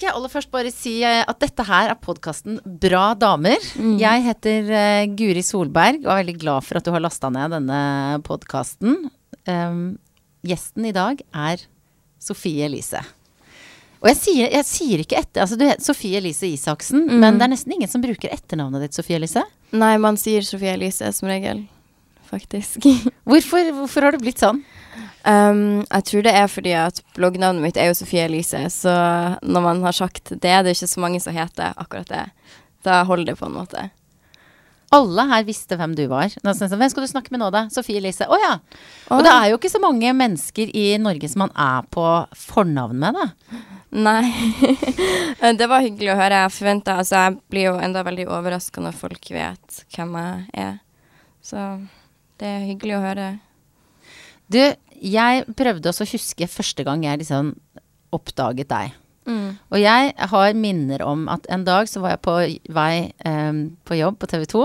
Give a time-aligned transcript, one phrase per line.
[0.00, 3.60] skal jeg aller først bare si eh, at dette her er podkasten Bra damer.
[4.00, 7.52] Jeg heter eh, Guri Solberg og er veldig glad for at du har lasta ned
[7.52, 7.80] denne
[8.24, 9.10] podkasten.
[10.40, 11.66] gjesten i dag er
[12.20, 13.02] Sofie Elise.
[14.00, 17.44] Og jeg sier, jeg sier ikke etter Altså, du heter Sofie Elise Isaksen, men det
[17.44, 19.44] er nesten ingen som bruker etternavnet ditt, Sofie Elise.
[19.76, 21.66] Nei, man sier Sofie Elise som regel,
[22.30, 22.86] faktisk.
[23.30, 24.62] Hvorfor, hvorfor har det blitt sånn?
[25.20, 28.94] Um, jeg tror det er fordi at bloggnavnet mitt er jo Sofie Elise, så
[29.44, 32.26] når man har sagt det, det er ikke så mange som heter akkurat det.
[32.86, 33.90] Da holder det på en måte.
[34.90, 36.32] Alle her visste hvem du var.
[36.42, 37.68] Hvem skal du snakke med nå, da?
[37.70, 38.26] Sofie Elise.
[38.26, 38.56] Å ja.
[39.14, 42.98] Og det er jo ikke så mange mennesker i Norge som man er på fornavn
[42.98, 43.60] med, da.
[43.90, 44.32] Nei.
[45.60, 46.42] det var hyggelig å høre.
[46.42, 50.76] Jeg forventa Altså, jeg blir jo enda veldig overraska når folk vet hvem jeg er.
[51.46, 51.62] Så
[52.40, 53.28] det er hyggelig å høre.
[54.50, 54.60] Du,
[55.00, 57.52] jeg prøvde også å huske første gang jeg liksom
[58.16, 58.96] oppdaget deg.
[59.70, 62.36] Og jeg har minner om at en dag så var jeg på
[62.72, 62.94] vei
[63.28, 64.62] em, på jobb på TV 2.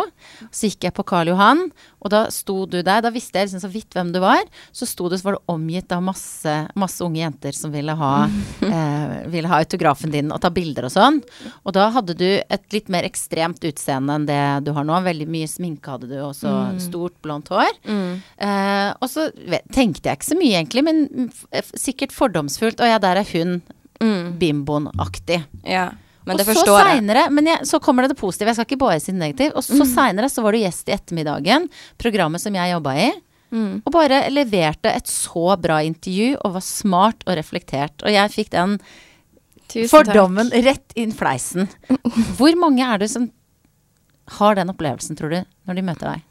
[0.47, 1.67] Så gikk jeg på Karl Johan,
[2.05, 3.03] og da sto du der.
[3.03, 4.41] Da visste jeg liksom så vidt hvem du var.
[4.75, 8.13] Så sto du, så var du omgitt av masse, masse unge jenter som ville ha,
[8.69, 11.21] eh, ville ha autografen din og ta bilder og sånn.
[11.65, 14.97] Og da hadde du et litt mer ekstremt utseende enn det du har nå.
[15.05, 17.73] Veldig mye sminke hadde du, og så stort blondt hår.
[18.39, 19.29] Eh, og så
[19.75, 21.31] tenkte jeg ikke så mye, egentlig, men mm,
[21.75, 22.79] sikkert fordomsfullt.
[22.79, 23.59] Å ja, der er hun
[24.39, 25.43] bimboen-aktig.
[25.63, 25.91] Ja.
[26.25, 26.97] Men og det så forstår jeg.
[26.99, 28.49] senere, men jeg, så kommer det det positive.
[28.49, 29.53] Jeg skal ikke bare si det negative.
[29.55, 31.67] Og så seinere så var du gjest i Ettermiddagen,
[32.01, 33.09] programmet som jeg jobba i.
[33.55, 38.01] Og bare leverte et så bra intervju og var smart og reflektert.
[38.03, 38.79] Og jeg fikk den
[39.71, 41.69] Tusen fordommen rett inn fleisen.
[42.37, 43.29] Hvor mange er det som
[44.39, 46.25] har den opplevelsen, tror du, når de møter deg?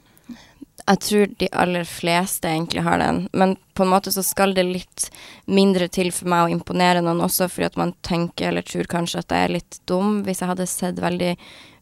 [0.85, 4.67] Jeg tror de aller fleste egentlig har den, men på en måte så skal det
[4.67, 5.07] litt
[5.49, 9.23] mindre til for meg å imponere noen også, fordi at man tenker eller tror kanskje
[9.23, 10.19] at jeg er litt dum.
[10.27, 11.33] Hvis jeg hadde sett veldig,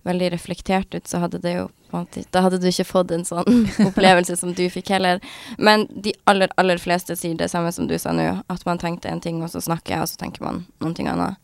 [0.08, 3.12] veldig reflektert ut, så hadde det jo på en måte Da hadde du ikke fått
[3.12, 5.20] en sånn opplevelse som du fikk heller.
[5.60, 9.12] Men de aller, aller fleste sier det samme som du sa nå, at man tenkte
[9.12, 11.43] en ting, og så snakker jeg, og så tenker man noen ting annet.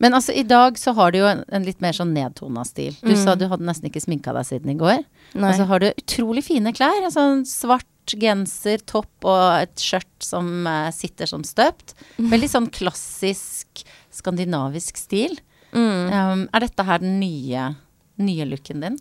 [0.00, 2.94] Men altså, i dag så har du jo en, en litt mer sånn nedtona stil.
[3.04, 5.02] Du sa du hadde nesten ikke sminka deg siden i går.
[5.34, 5.50] Nei.
[5.50, 7.02] Og så har du utrolig fine klær.
[7.04, 11.92] En sånn svart genser, topp og et skjørt som uh, sitter som støpt.
[12.16, 13.84] Veldig sånn klassisk
[14.14, 15.36] skandinavisk stil.
[15.70, 17.68] Um, er dette her den nye,
[18.18, 18.98] nye looken din?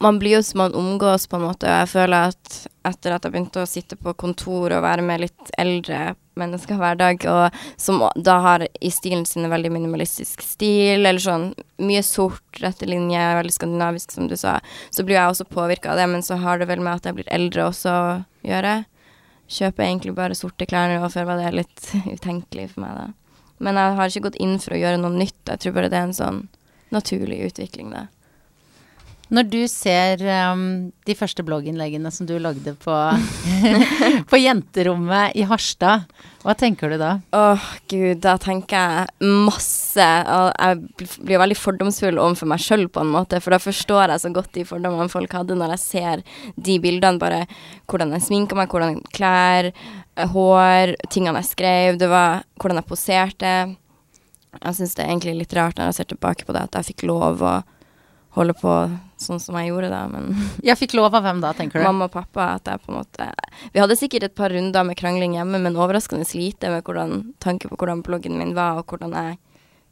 [0.00, 1.66] Man blir jo som man omgås, på en måte.
[1.66, 5.24] Og jeg føler at etter at jeg begynte å sitte på kontor og være med
[5.24, 10.42] litt eldre mennesker hver dag, og som da har i stilen sin en veldig minimalistisk
[10.44, 11.46] stil, eller sånn
[11.82, 14.58] mye sort, rette linjer, veldig skandinavisk, som du sa,
[14.90, 16.08] så blir jeg også påvirka av det.
[16.12, 18.10] Men så har det vel med at jeg blir eldre også å
[18.46, 18.80] gjøre.
[19.46, 23.08] Kjøper egentlig bare sorte klær nå, før var det litt utenkelig for meg, da.
[23.62, 25.40] Men jeg har ikke gått inn for å gjøre noe nytt.
[25.48, 26.42] Jeg tror bare det er en sånn
[26.92, 28.04] naturlig utvikling, da.
[29.26, 30.20] Når du ser
[30.52, 32.94] um, de første blogginnleggene som du lagde på,
[34.30, 36.06] på jenterommet i Harstad,
[36.46, 37.16] hva tenker du da?
[37.34, 40.06] Åh, gud, da tenker jeg masse.
[40.06, 43.42] Jeg blir veldig fordomsfull overfor meg sjøl, på en måte.
[43.42, 46.22] For da forstår jeg så godt de fordommene folk hadde, når jeg ser
[46.54, 47.18] de bildene.
[47.18, 47.42] Bare
[47.90, 51.98] hvordan jeg sminka meg, hvordan klær, eh, hår, tingene jeg skrev.
[51.98, 53.56] Det var hvordan jeg poserte.
[54.62, 56.94] Jeg syns det er egentlig litt rart når jeg ser tilbake på det, at jeg
[56.94, 57.56] fikk lov å
[58.36, 58.72] holde på
[59.20, 60.30] sånn som jeg gjorde da, men
[60.68, 61.86] Jeg fikk lov av hvem da, tenker du?
[61.86, 63.28] mamma og pappa at jeg på en måte
[63.72, 67.70] Vi hadde sikkert et par runder med krangling hjemme, men overraskende lite med hvordan, tanke
[67.70, 69.38] på hvordan bloggen min var, og hvordan jeg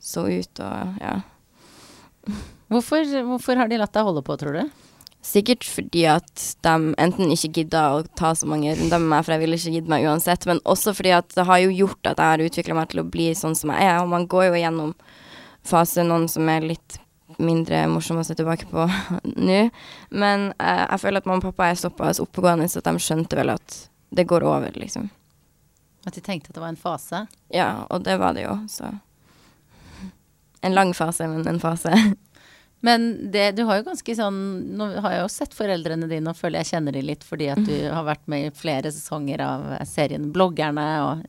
[0.05, 1.21] så ut og ja.
[2.73, 4.83] Hvorfor, hvorfor har de latt deg holde på, tror du?
[5.25, 9.33] Sikkert fordi at de enten ikke gidda å ta så mange runder med meg, for
[9.33, 12.21] jeg ville ikke gitt meg uansett, men også fordi at det har jo gjort at
[12.21, 14.61] jeg har utvikla meg til å bli sånn som jeg er, og man går jo
[14.61, 14.93] gjennom
[15.65, 16.99] fase noen som er litt
[17.39, 18.87] mindre morsom å se tilbake på
[19.49, 19.61] nå.
[20.11, 23.39] Men eh, jeg føler at mamma og pappa er såpass oppegående så at de skjønte
[23.39, 23.79] vel at
[24.15, 25.09] det går over, liksom.
[26.05, 27.25] At de tenkte at det var en fase?
[27.53, 28.93] Ja, og det var det jo, så
[30.65, 31.93] En lang fase, men en fase.
[32.85, 34.39] Men det, du har jo ganske sånn
[34.77, 37.63] Nå har jeg jo sett foreldrene dine og føler jeg kjenner de litt fordi at
[37.65, 41.23] du har vært med i flere sesonger av serien Bloggerne og,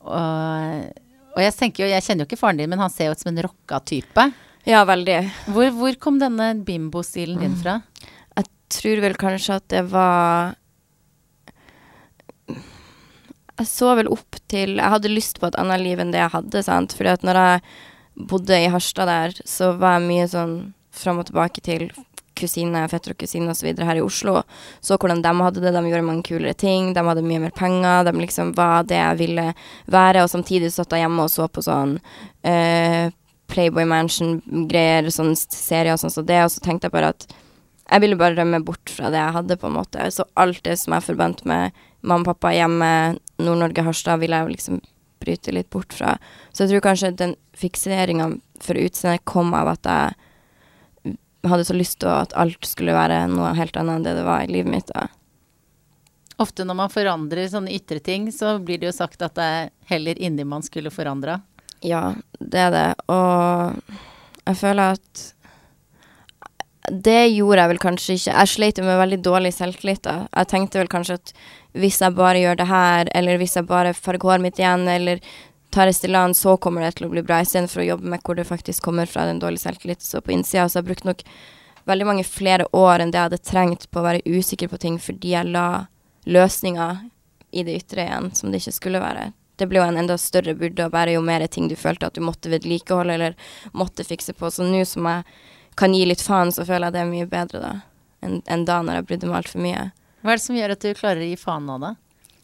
[0.00, 0.86] og,
[1.34, 3.20] og jeg tenker jo Jeg kjenner jo ikke faren din, men han ser jo ut
[3.20, 4.24] som en rocka type.
[4.68, 5.18] Ja, veldig.
[5.54, 7.80] Hvor, hvor kom denne bimbo-stilen din fra?
[8.36, 10.56] Jeg tror vel kanskje at det var
[13.60, 16.34] Jeg så vel opp til Jeg hadde lyst på et annet liv enn det jeg
[16.36, 16.94] hadde, sant.
[16.96, 17.64] Fordi at når jeg
[18.30, 20.54] bodde i Harstad der, så var jeg mye sånn
[20.90, 21.88] fram og tilbake til
[22.40, 23.68] kusine, fetter og kusine osv.
[23.84, 24.40] her i Oslo.
[24.80, 25.72] Så hvordan de hadde det.
[25.74, 26.92] De gjorde mange kulere ting.
[26.96, 28.04] De hadde mye mer penger.
[28.08, 29.46] De liksom var det jeg ville
[29.92, 30.24] være.
[30.24, 33.12] Og samtidig satt jeg hjemme og så på sånn uh,
[33.50, 36.40] Playboy Mansion-greier, sånn serier og sånn som så det.
[36.46, 37.26] Og så tenkte jeg bare at
[37.90, 40.06] jeg ville bare rømme bort fra det jeg hadde, på en måte.
[40.14, 42.90] Så alt det som jeg forbandt med mamma og pappa hjemme,
[43.42, 44.80] Nord-Norge, Harstad, ville jeg liksom
[45.20, 46.14] bryte litt bort fra.
[46.52, 48.30] Så jeg tror kanskje den fikseringa
[48.62, 51.16] for utseendet kom av at jeg
[51.50, 54.44] hadde så lyst til at alt skulle være noe helt annet enn det det var
[54.44, 54.92] i livet mitt.
[54.94, 55.08] da.
[56.40, 59.70] Ofte når man forandrer sånne ytre ting, så blir det jo sagt at det er
[59.90, 61.40] heller inni man skulle forandra.
[61.86, 62.88] Ja, det er det.
[63.08, 63.80] Og
[64.46, 65.26] jeg føler at
[66.90, 68.32] det gjorde jeg vel kanskje ikke.
[68.34, 70.02] Jeg sleit med veldig dårlig selvtillit.
[70.02, 70.26] da.
[70.34, 71.32] Jeg tenkte vel kanskje at
[71.78, 75.20] hvis jeg bare gjør det her, eller hvis jeg bare farger håret mitt igjen, eller
[75.70, 78.48] tar Restylane, så kommer det til å bli bra, istedenfor å jobbe med hvor det
[78.48, 80.02] faktisk kommer fra, den dårlige selvtillit.
[80.02, 81.22] Så på innsida så jeg brukte nok
[81.86, 84.98] veldig mange flere år enn det jeg hadde trengt på å være usikker på ting,
[84.98, 85.86] fordi jeg la
[86.26, 87.04] løsninger
[87.54, 89.30] i det ytre igjen som det ikke skulle være.
[89.60, 92.16] Det ble jo en enda større byrde å bære jo mer ting du følte at
[92.16, 93.36] du måtte vedlikeholde eller
[93.76, 94.48] måtte fikse på.
[94.50, 95.28] Så nå som jeg
[95.80, 97.74] kan gi litt faen, så føler jeg det er mye bedre da
[98.24, 99.84] enn en da når jeg brydde meg altfor mye.
[100.20, 101.94] Hva er det som gjør at du klarer å gi faen nå, da?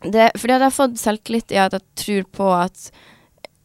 [0.05, 2.87] Det, fordi at jeg har fått selvtillit i at jeg tror på at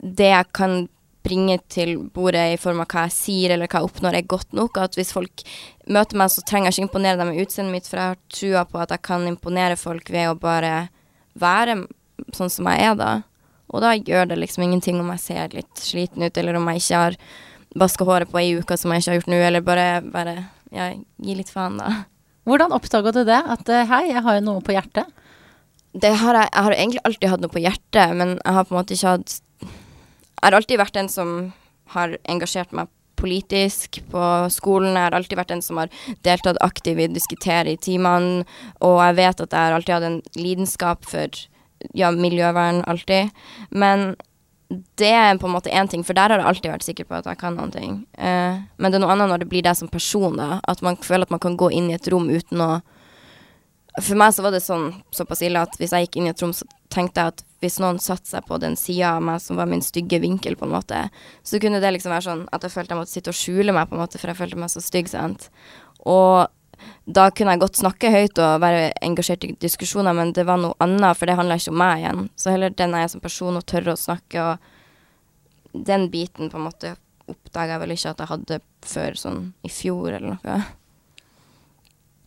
[0.01, 0.75] det jeg kan
[1.21, 4.55] bringe til bordet i form av hva jeg sier eller hva jeg oppnår, er godt
[4.57, 4.79] nok.
[4.81, 5.43] At hvis folk
[5.85, 8.63] møter meg, så trenger jeg ikke imponere dem med utseendet mitt, for jeg har trua
[8.67, 10.73] på at jeg kan imponere folk ved å bare
[11.39, 11.83] være
[12.35, 13.11] sånn som jeg er da.
[13.71, 16.83] Og da gjør det liksom ingenting om jeg ser litt sliten ut, eller om jeg
[16.83, 17.17] ikke har
[17.81, 20.35] vaska håret på ei uke som jeg ikke har gjort nå, eller bare, bare
[20.75, 20.91] ja,
[21.23, 22.03] gi litt faen, da.
[22.47, 23.39] Hvordan oppdaga du det?
[23.53, 25.07] At eh, hei, jeg har jo noe på hjertet?
[25.91, 28.75] Det har jeg, jeg har egentlig alltid hatt noe på hjertet, men jeg har på
[28.75, 29.39] en måte ikke hatt
[30.41, 31.31] jeg har alltid vært en som
[31.93, 32.89] har engasjert meg
[33.21, 34.95] politisk på skolen.
[34.95, 35.91] Jeg har alltid vært en som har
[36.25, 38.47] deltatt aktivt i å diskutere i timene.
[38.81, 41.43] Og jeg vet at jeg har alltid hatt en lidenskap for
[41.97, 43.31] ja, miljøvern, alltid.
[43.69, 44.13] Men
[44.99, 47.17] det er på en måte én ting, for der har jeg alltid vært sikker på
[47.17, 47.99] at jeg kan noen ting.
[48.15, 50.61] Eh, men det er noe annet når det blir deg som person, da.
[50.67, 52.71] At man føler at man kan gå inn i et rom uten å
[53.99, 56.39] For meg så var det sånn såpass ille at hvis jeg gikk inn i et
[56.39, 56.63] rom, så
[56.95, 59.83] tenkte jeg at hvis noen satte seg på den sida av meg som var min
[59.83, 61.01] stygge vinkel, på en måte,
[61.43, 63.89] så kunne det liksom være sånn at jeg følte jeg måtte sitte og skjule meg,
[63.89, 65.49] på en måte, for jeg følte meg så stygg, sant.
[66.07, 66.47] Og
[67.05, 70.77] da kunne jeg godt snakke høyt og være engasjert i diskusjoner, men det var noe
[70.83, 72.27] annet, for det handla ikke om meg igjen.
[72.39, 76.59] Så heller den er jeg som person og tørre å snakke, og den biten på
[76.59, 76.93] en måte
[77.31, 78.61] oppdaga jeg vel ikke at jeg hadde
[78.91, 80.61] før sånn i fjor eller noe.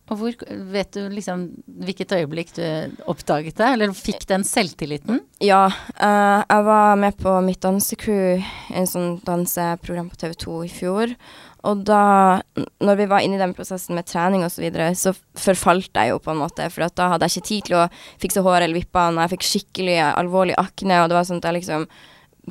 [0.05, 0.35] Og hvor,
[0.69, 1.47] vet du liksom
[1.81, 2.65] hvilket øyeblikk du
[3.09, 5.23] oppdaget det, eller fikk den selvtilliten?
[5.41, 5.63] Ja,
[5.97, 11.15] uh, jeg var med på mitt dansecrew, en sånn danseprogram på TV 2 i fjor.
[11.65, 12.41] Og da,
[12.83, 16.11] når vi var inne i den prosessen med trening og så videre, så forfalt jeg
[16.11, 17.85] jo på en måte, for da hadde jeg ikke tid til å
[18.21, 21.59] fikse håret eller vippene, jeg fikk skikkelig alvorlig akne, og det var sånn at jeg
[21.59, 21.87] liksom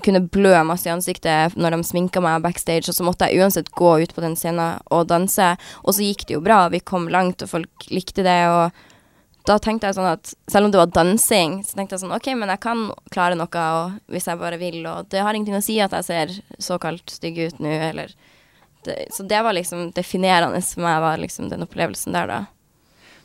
[0.03, 3.71] kunne blø masse i ansiktet når de sminka meg backstage, og så måtte jeg uansett
[3.79, 5.53] gå ut på den scenen og danse.
[5.85, 8.75] Og så gikk det jo bra, vi kom langt, og folk likte det, og
[9.47, 12.31] da tenkte jeg sånn at selv om det var dansing, så tenkte jeg sånn OK,
[12.41, 13.65] men jeg kan klare noe
[14.11, 17.43] hvis jeg bare vil, og det har ingenting å si at jeg ser såkalt stygg
[17.45, 18.15] ut nå, eller
[18.87, 22.41] det, Så det var liksom definerende for meg, var liksom den opplevelsen der, da.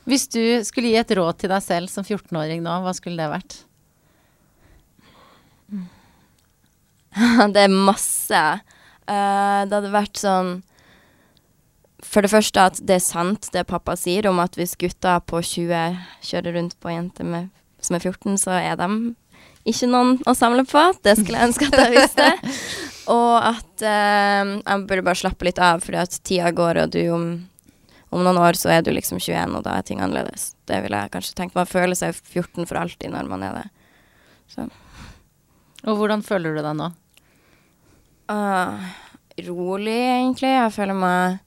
[0.10, 3.30] Hvis du skulle gi et råd til deg selv som 14-åring nå, hva skulle det
[3.30, 3.60] vært?
[7.54, 8.42] det er masse.
[9.10, 10.50] Uh, det hadde vært sånn
[12.06, 15.42] For det første at det er sant det pappa sier om at hvis gutter på
[15.42, 17.50] 20 kjører rundt på jenter med,
[17.82, 18.90] som er 14, så er de
[19.68, 20.82] ikke noen å samle på.
[21.04, 22.30] Det skulle jeg ønske at jeg visste.
[23.10, 27.02] og at uh, jeg burde bare slappe litt av, fordi at tida går, og du
[27.16, 27.26] om,
[28.14, 30.54] om noen år så er du liksom 21, og da er ting annerledes.
[30.70, 31.58] Det ville jeg kanskje tenkt.
[31.58, 33.68] Man føler seg 14 for alltid når man er det.
[34.50, 34.70] Så.
[35.88, 36.90] Og hvordan føler du deg nå?
[38.30, 38.90] Uh,
[39.50, 40.54] rolig, egentlig.
[40.54, 41.40] Jeg føler meg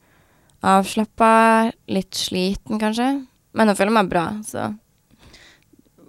[0.66, 1.34] avslappa.
[1.90, 3.12] Litt sliten, kanskje.
[3.52, 4.70] Men jeg føler meg bra, så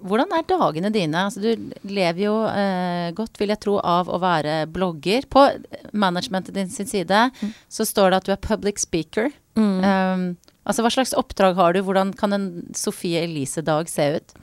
[0.03, 1.25] hvordan er dagene dine?
[1.27, 5.27] Altså, du lever jo eh, godt, vil jeg tro, av å være blogger.
[5.31, 5.47] På
[5.95, 7.53] managementet din sin side mm.
[7.71, 9.31] så står det at du er public speaker.
[9.55, 9.79] Mm.
[9.83, 10.25] Um,
[10.67, 11.83] altså, hva slags oppdrag har du?
[11.87, 14.35] Hvordan kan en Sofie Elise-dag se ut?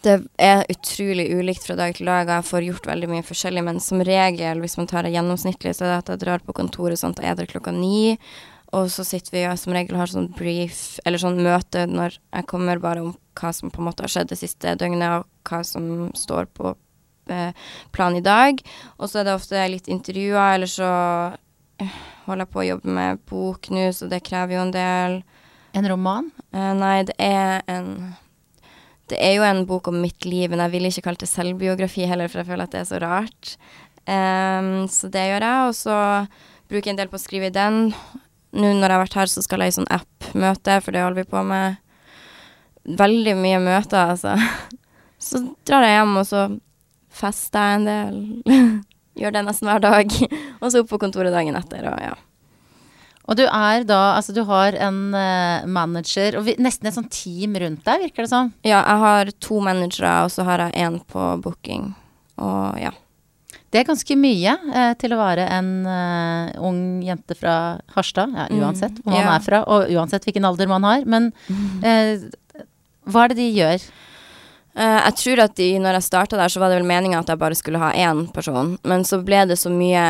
[0.00, 2.28] Det er utrolig ulikt fra dag til dag.
[2.28, 5.84] Jeg får gjort veldig mye forskjellig, men som regel, hvis man tar det gjennomsnittlig, så
[5.84, 8.16] er det at jeg drar på kontoret sånn at jeg er der klokka ni.
[8.76, 12.48] Og så sitter vi og som regel har sånn brief, eller sånn møte når jeg
[12.48, 15.62] kommer, bare om hva som på en måte har skjedd det siste døgnet, og hva
[15.66, 16.74] som står på
[17.32, 17.52] eh,
[17.94, 18.62] planen i dag.
[18.98, 20.90] Og så er det ofte litt intervjuer, eller så
[22.26, 25.20] holder jeg på å jobbe med bok nå, så det krever jo en del.
[25.76, 26.30] En roman?
[26.52, 27.94] Eh, nei, det er en
[29.10, 32.04] Det er jo en bok om mitt liv, men jeg vil ikke kalle det selvbiografi
[32.06, 33.56] heller, for jeg føler at det er så rart.
[34.06, 35.96] Um, så det gjør jeg, og så
[36.70, 37.90] bruker jeg en del på å skrive i den.
[38.54, 41.24] Nå når jeg har vært her, så skal jeg i sånn app-møte, for det holder
[41.24, 41.82] vi på med.
[42.98, 44.36] Veldig mye møter, altså.
[45.20, 46.46] Så drar jeg hjem, og så
[47.12, 48.20] fester jeg en del.
[49.20, 50.14] Gjør det nesten hver dag.
[50.62, 52.14] og så opp på kontoret dagen etter, og ja.
[53.30, 57.12] Og du er da Altså, du har en uh, manager og vi, nesten et sånt
[57.14, 58.50] team rundt deg, virker det som?
[58.64, 61.92] Ja, jeg har to managere, og så har jeg én på booking.
[62.40, 62.94] Og ja.
[63.70, 67.54] Det er ganske mye eh, til å være en uh, ung jente fra
[67.94, 69.36] Harstad, ja, mm, uansett hvor man yeah.
[69.36, 71.04] er fra, og uansett hvilken alder man har.
[71.06, 71.28] Men
[71.84, 72.24] uh,
[73.12, 73.86] hva er det de gjør?
[74.78, 77.32] Uh, jeg tror at de, når jeg starta der, så var det vel meninga at
[77.32, 80.04] jeg bare skulle ha én person, men så ble det så mye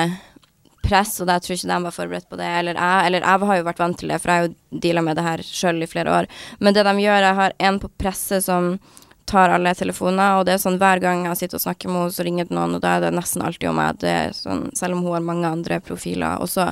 [0.85, 2.49] press, og jeg tror ikke de var forberedt på det.
[2.61, 5.05] Eller jeg, eller jeg har jo vært vant til det, for jeg har jo deala
[5.05, 6.29] med det her sjøl i flere år.
[6.59, 8.73] Men det de gjør, jeg har en på presset som
[9.31, 12.15] tar alle telefoner, og det er sånn hver gang jeg sitter og snakker med henne,
[12.17, 14.01] så ringer det noen, og da er det nesten alltid om meg.
[14.03, 16.41] Det er sånn, selv om hun har mange andre profiler.
[16.43, 16.71] Og så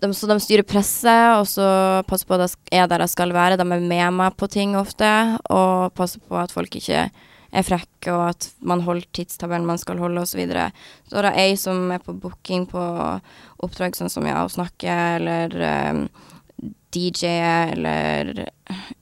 [0.00, 1.66] de, så de styrer presset, og så
[2.08, 3.58] passer på at jeg er der jeg skal være.
[3.60, 5.08] De er med meg på ting ofte,
[5.52, 7.08] og passer på at folk ikke
[7.50, 10.32] er frekke, og at man holder tidstabellen man skal holde, osv.
[10.32, 10.70] Så, videre.
[11.08, 12.84] så er det ei som er på booking på
[13.60, 15.56] oppdrag sånn som ja, å snakke, eller
[15.90, 16.04] um,
[16.94, 18.46] DJ-e, eller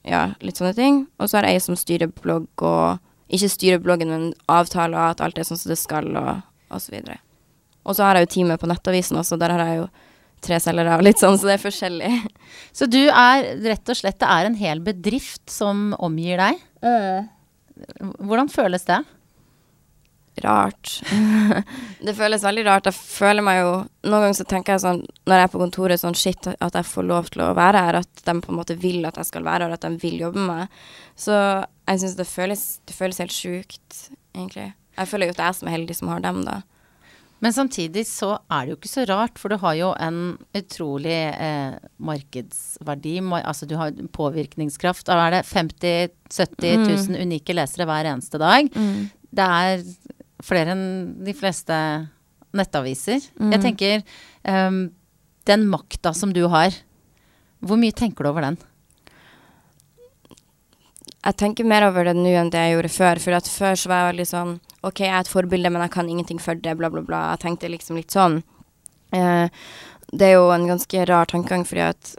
[0.03, 1.03] ja, litt sånne ting.
[1.19, 5.23] Og så er det ei som styrer blogg, og ikke styrer bloggen, men avtaler at
[5.23, 7.21] alt er sånn som det skal, og, og så videre.
[7.87, 9.89] Og så har jeg jo teamet på Nettavisen også, der har jeg jo
[10.43, 12.13] tre selgere og litt sånn, så det er forskjellig.
[12.79, 16.59] Så du er rett og slett Det er en hel bedrift som omgir deg?
[16.85, 17.29] Mm.
[18.27, 18.99] Hvordan føles det?
[20.43, 21.01] Rart.
[22.05, 22.87] det føles veldig rart.
[22.87, 23.71] Jeg føler meg jo
[24.07, 26.87] Noen ganger så tenker jeg sånn når jeg er på kontoret sånn shit, at jeg
[26.87, 27.99] får lov til å være her.
[27.99, 30.39] At de på en måte vil at jeg skal være her, at de vil jobbe
[30.39, 30.81] med meg.
[31.19, 34.01] Så jeg syns det det føles helt sjukt,
[34.35, 34.69] egentlig.
[34.99, 36.61] Jeg føler jo at det er jeg som er heldig som har dem, da.
[37.43, 40.19] Men samtidig så er det jo ikke så rart, for du har jo en
[40.57, 43.15] utrolig eh, markedsverdi.
[43.39, 45.05] Altså du har påvirkningskraft.
[45.07, 47.19] Da er det 50 000-70 000 mm.
[47.23, 48.67] unike lesere hver eneste dag.
[48.75, 49.07] Mm.
[49.39, 49.85] Det er
[50.45, 50.85] flere enn
[51.25, 51.75] de fleste
[52.55, 53.23] nettaviser.
[53.39, 53.53] Mm.
[53.55, 54.01] Jeg tenker
[54.43, 54.81] um,
[55.47, 56.75] Den makta som du har,
[57.59, 58.59] hvor mye tenker du over den?
[61.19, 63.21] Jeg tenker mer over det nå enn det jeg gjorde før.
[63.23, 64.55] For at før så var jeg veldig sånn
[64.87, 67.25] OK, jeg er et forbilde, men jeg kan ingenting for det, bla, bla, bla.
[67.33, 68.39] Jeg tenkte liksom litt sånn.
[69.11, 69.51] Eh,
[70.13, 72.13] det er jo en ganske rar tankegang, fordi at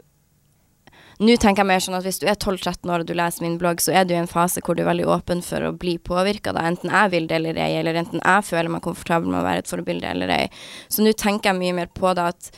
[1.21, 3.57] nå tenker jeg mer sånn at hvis du er 12-13 år og du leser min
[3.61, 5.99] blogg, så er du i en fase hvor du er veldig åpen for å bli
[6.01, 9.45] påvirka, enten jeg vil det eller ei, eller enten jeg føler meg komfortabel med å
[9.45, 10.47] være et forbilde eller ei.
[10.89, 12.49] Så nå tenker jeg mye mer på det at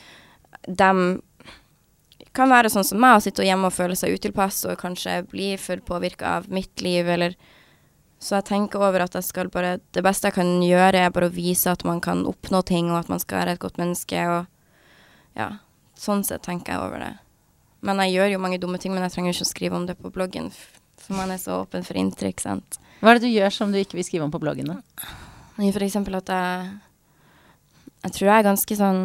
[0.64, 0.90] de
[2.34, 5.52] kan være sånn som meg å sitte hjemme og føle seg utilpass og kanskje bli
[5.60, 7.36] for påvirka av mitt liv, eller
[8.24, 11.28] Så jeg tenker over at jeg skal bare Det beste jeg kan gjøre, er bare
[11.28, 14.16] å vise at man kan oppnå ting, og at man skal være et godt menneske,
[14.28, 14.46] og
[15.36, 15.58] ja.
[15.94, 17.12] Sånn sett tenker jeg over det.
[17.82, 19.98] Men jeg gjør jo mange dumme ting, men jeg trenger ikke å skrive om det
[20.00, 20.50] på bloggen,
[20.98, 22.78] for man er så åpen for inntrykk, sant.
[23.00, 24.80] Hva er det du gjør som du ikke vil skrive om på bloggen, da?
[25.60, 26.80] For eksempel at jeg
[28.04, 29.02] Jeg tror jeg er ganske sånn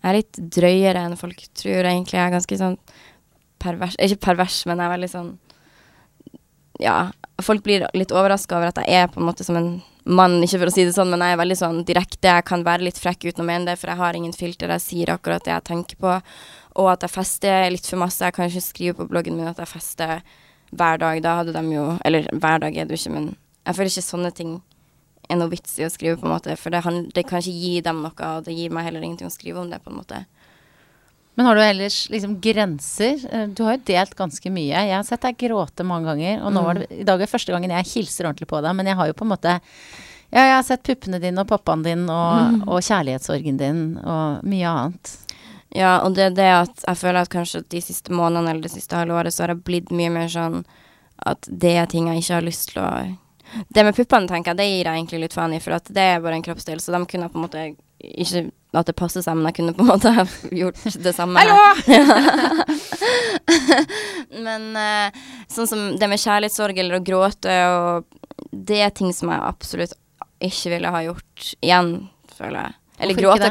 [0.00, 2.16] jeg er litt drøyere enn folk tror, egentlig.
[2.16, 2.76] Jeg er ganske sånn
[3.60, 5.30] pervers Ikke pervers, men jeg er veldig sånn
[6.80, 6.96] Ja,
[7.44, 9.74] folk blir litt overraska over at jeg er på en måte som en
[10.08, 12.32] mann, ikke for å si det sånn, men jeg er veldig sånn direkte.
[12.32, 14.72] Jeg kan være litt frekk uten å mene det, for jeg har ingen filter.
[14.72, 16.14] Jeg sier akkurat det jeg tenker på.
[16.80, 18.24] Og at jeg fester litt for masse.
[18.24, 20.22] Jeg kan ikke skrive på bloggen min at jeg fester
[20.72, 21.20] hver dag.
[21.22, 23.28] Da hadde de jo Eller hver dag er det jo ikke, men
[23.66, 24.56] jeg føler ikke sånne ting
[25.30, 26.56] er noe vits i å skrive, på en måte.
[26.58, 26.82] For det,
[27.14, 29.70] det, kan ikke gi dem noe, og det gir meg heller ingenting å skrive om
[29.70, 30.24] det, på en måte.
[31.38, 33.22] Men har du ellers liksom grenser?
[33.30, 34.74] Eh, du har jo delt ganske mye.
[34.74, 37.00] Jeg har sett deg gråte mange ganger, og var det, mm.
[37.00, 39.26] i dag er første gangen jeg hilser ordentlig på deg, men jeg har jo på
[39.28, 39.58] en måte
[40.30, 42.60] ja, jeg har sett puppene dine og pappaen din og, mm.
[42.70, 45.14] og kjærlighetssorgen din og mye annet.
[45.74, 48.72] Ja, og det er det at jeg føler at kanskje de siste månedene eller det
[48.74, 50.62] siste halve året så har jeg blitt mye mer sånn
[51.26, 52.92] at det er ting jeg ikke har lyst til å
[53.68, 56.06] det med puppene, tenker jeg, det gir jeg egentlig litt faen i, for at det
[56.14, 57.60] er bare en kroppsdel, så de kunne på en måte
[58.00, 60.10] ikke at det passer seg, men jeg kunne på en måte
[60.60, 61.42] gjort det samme.
[61.42, 61.58] Hallo!
[64.46, 65.08] men uh,
[65.50, 69.96] sånn som det med kjærlighetssorg eller å gråte og Det er ting som jeg absolutt
[70.40, 71.90] ikke ville ha gjort igjen,
[72.38, 72.72] føler jeg.
[73.00, 73.50] Eller gråte.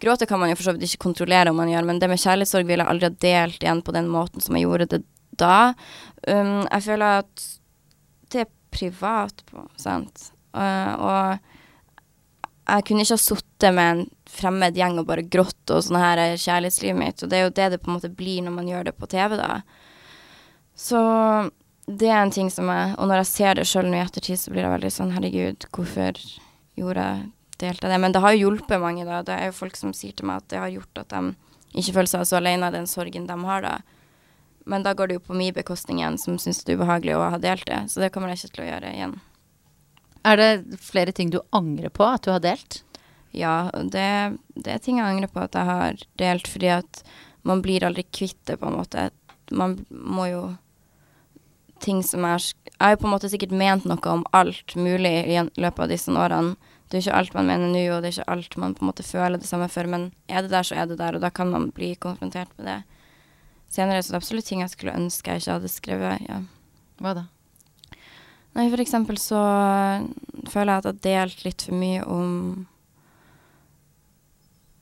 [0.00, 2.20] Gråte kan man jo for så vidt ikke kontrollere om man gjør, men det med
[2.20, 5.00] kjærlighetssorg ville jeg aldri ha delt igjen på den måten som jeg gjorde det
[5.40, 5.72] da.
[6.26, 7.46] Um, jeg føler at
[8.74, 10.30] privat på, sant.
[10.56, 11.50] Uh, og
[12.70, 16.20] jeg kunne ikke ha sittet med en fremmed gjeng og bare grått og sånn her
[16.22, 18.70] er kjærlighetslivet mitt, og det er jo det det på en måte blir når man
[18.70, 19.60] gjør det på TV, da.
[20.78, 21.00] Så
[21.90, 24.38] det er en ting som jeg Og når jeg ser det sjøl nå i ettertid,
[24.38, 26.20] så blir jeg veldig sånn herregud, hvorfor
[26.78, 27.24] gjorde jeg
[27.60, 27.98] delte det?
[28.00, 29.22] Men det har jo hjulpet mange, da.
[29.26, 31.96] Det er jo folk som sier til meg at det har gjort at de ikke
[31.98, 33.99] føler seg så alene i den sorgen de har, da.
[34.70, 37.24] Men da går det jo på min bekostning igjen, som syns det er ubehagelig å
[37.34, 37.80] ha delt det.
[37.90, 39.16] Så det kommer jeg ikke til å gjøre igjen.
[40.30, 42.82] Er det flere ting du angrer på at du har delt?
[43.34, 44.06] Ja, det,
[44.54, 47.02] det er ting jeg angrer på at jeg har delt, fordi at
[47.46, 49.10] man blir aldri kvitt det, på en måte.
[49.50, 50.42] Man må jo
[51.80, 55.14] Ting som er Jeg har jo på en måte sikkert ment noe om alt mulig
[55.32, 56.58] i løpet av disse årene.
[56.90, 58.90] Det er ikke alt man mener nå, og det er ikke alt man på en
[58.90, 61.30] måte føler det samme for, men er det der, så er det der, og da
[61.32, 62.99] kan man bli konfrontert med det.
[63.70, 66.24] Senere så det er absolutt ting jeg skulle ønske jeg ikke hadde skrevet.
[66.26, 66.40] ja.
[67.00, 67.26] Hva da?
[68.58, 69.40] Nei, for eksempel så
[70.50, 72.30] føler jeg at jeg har delt litt for mye om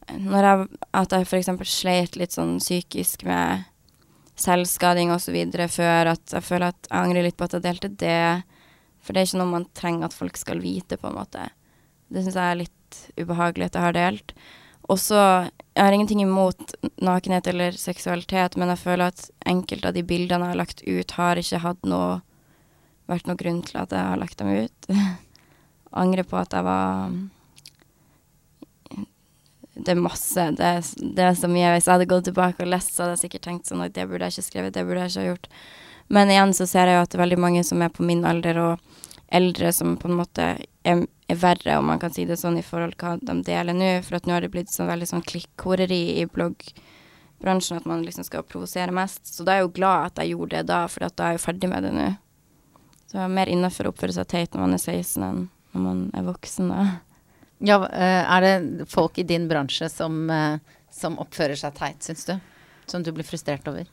[0.08, 3.66] Når jeg At jeg eksempel sleit litt sånn psykisk med
[4.38, 8.44] selvskading videre før, at jeg føler at jeg angrer litt på at jeg delte det.
[9.02, 11.48] For det er ikke noe man trenger at folk skal vite, på en måte.
[12.06, 14.34] Det syns jeg er litt ubehagelig at jeg har delt.
[14.86, 15.22] Og så
[15.78, 16.72] Jeg har ingenting imot
[17.06, 21.12] nakenhet eller seksualitet, men jeg føler at enkelte av de bildene jeg har lagt ut,
[21.14, 22.16] har ikke hatt noe
[23.06, 24.88] vært noen grunn til at jeg har lagt dem ut.
[26.02, 27.14] Angrer på at jeg var
[29.78, 30.48] Det er masse.
[30.58, 30.72] Det
[31.14, 31.70] det er, så mye.
[31.76, 34.08] Hvis jeg hadde gått tilbake og lest, så hadde jeg sikkert tenkt sånn at det
[34.10, 35.48] burde jeg ikke skrevet, det burde jeg ikke ha gjort.
[36.10, 38.26] Men igjen så ser jeg jo at det er veldig mange som er på min
[38.26, 38.97] alder og
[39.28, 40.44] eldre, som på en måte
[40.88, 43.76] er, er verre, om man kan si det sånn, i forhold til hva de deler
[43.76, 43.90] nå.
[44.06, 48.26] For at nå har det blitt sånn veldig sånn klikkhoreri i bloggbransjen, at man liksom
[48.26, 49.26] skal provosere mest.
[49.28, 51.40] Så da er jeg jo glad at jeg gjorde det da, for da er jeg
[51.40, 52.08] jo ferdig med det nå.
[53.08, 55.84] Så det er mer innafor å oppføre seg teit når man er 16 enn når
[55.84, 56.86] man er voksen, da.
[57.68, 60.30] Ja, er det folk i din bransje som,
[60.94, 62.36] som oppfører seg teit, syns du?
[62.88, 63.88] Som du blir frustrert over?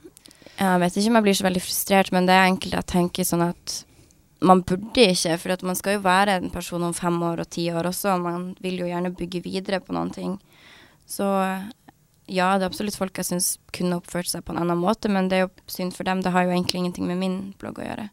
[0.56, 3.28] Jeg vet ikke om jeg blir så veldig frustrert, men det er enkelte jeg tenker
[3.28, 3.76] sånn at
[4.44, 7.70] man burde ikke, for man skal jo være en person om fem år og ti
[7.72, 10.36] år også, og man vil jo gjerne bygge videre på noen ting.
[11.08, 11.26] Så
[12.28, 15.30] ja, det er absolutt folk jeg syns kunne oppført seg på en annen måte, men
[15.30, 16.24] det er jo synd for dem.
[16.26, 18.10] Det har jo egentlig ingenting med min blogg å gjøre.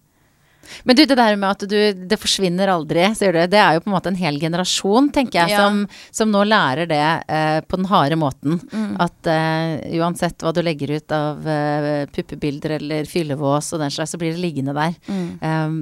[0.84, 3.82] Men du, det der med at du, det forsvinner aldri, sier du, det er jo
[3.84, 5.62] på en måte en hel generasjon, tenker jeg, ja.
[5.62, 5.82] som,
[6.14, 8.58] som, nå lærer det eh, på den harde måten.
[8.72, 8.94] Mm.
[9.02, 14.14] At eh, uansett hva du legger ut av eh, puppebilder eller fyllevås og den slags,
[14.14, 14.96] så blir det liggende der.
[15.08, 15.28] Mm.
[15.42, 15.78] Um,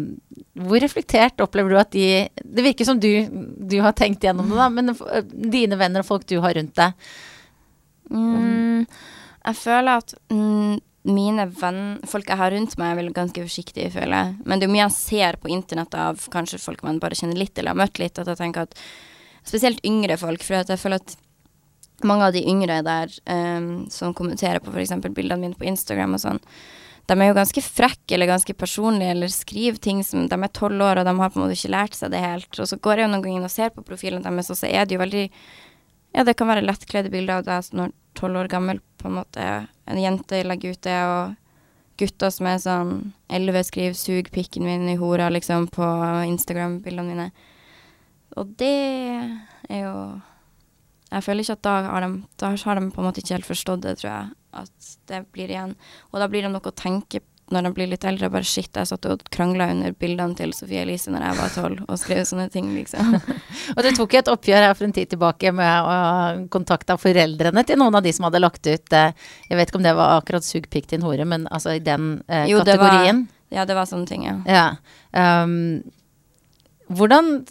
[0.61, 4.59] hvor reflektert opplever du at de Det virker som du, du har tenkt gjennom det,
[4.59, 7.11] da, men eh, dine venner og folk du har rundt deg?
[8.11, 8.87] Mm,
[9.47, 13.93] jeg føler at mm, mine venn, folk jeg har rundt meg, er vel ganske forsiktige,
[13.95, 14.35] føler jeg.
[14.45, 17.41] Men det er jo mye jeg ser på internett av kanskje folk man bare kjenner
[17.41, 18.77] litt eller har møtt litt, at jeg tenker at
[19.41, 21.15] Spesielt yngre folk, for jeg føler at
[22.05, 24.93] mange av de yngre der um, som kommenterer på f.eks.
[25.09, 26.41] bildene mine på Instagram og sånn,
[27.11, 30.85] de er jo ganske frekke eller ganske personlige eller skriver ting som De er tolv
[30.85, 32.53] år, og de har på en måte ikke lært seg det helt.
[32.55, 34.69] Og så går jeg jo noen ganger inn og ser på profilen deres, og så
[34.71, 35.25] er det jo veldig
[36.15, 39.45] Ja, det kan være lettkledde bilder av deg når tolv år gammel, på en måte
[39.91, 41.37] en jente legger ut det, og
[42.01, 42.93] gutter som er sånn
[43.29, 45.85] elleve, skriver 'sug pikken min i hora', liksom, på
[46.27, 47.31] Instagram-bildene mine.
[48.37, 50.21] Og det er jo
[51.11, 53.49] Jeg føler ikke at da har, de, da har de på en måte ikke helt
[53.49, 54.27] forstått det, tror jeg.
[54.55, 54.71] At
[55.09, 55.75] det blir igjen
[56.13, 57.19] Og da blir det noe å tenke
[57.51, 60.85] når de blir litt eldre, bare shit, jeg satt og krangla under bildene til Sofie
[60.85, 63.15] Elise når jeg var tolv, og skrev sånne ting, liksom.
[63.75, 65.95] og du tok jo et oppgjør her for en tid tilbake med å
[66.53, 69.15] kontakte foreldrene til noen av de som hadde lagt ut eh,
[69.51, 72.21] Jeg vet ikke om det var akkurat 'sug pikk din hore', men altså i den
[72.29, 73.25] eh, jo, kategorien.
[73.27, 74.37] Det var, ja, det var sånne ting, ja.
[74.47, 74.67] ja.
[75.43, 75.83] Um,
[76.91, 77.45] hvordan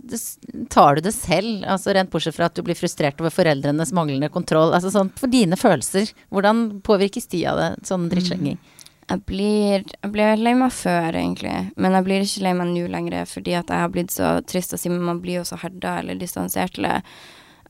[0.70, 4.28] tar du det selv, altså rent bortsett fra at du blir frustrert over foreldrenes manglende
[4.34, 8.58] kontroll, altså sånn for dine følelser, hvordan påvirkes de av det, sånn drittslenging?
[8.60, 8.79] Mm.
[9.10, 11.56] Jeg blir, jeg ble lei meg før, egentlig.
[11.82, 14.76] Men jeg blir ikke lei meg nå lenger, fordi at jeg har blitt så trist
[14.76, 16.86] å si, men man blir jo så herda eller distansert til.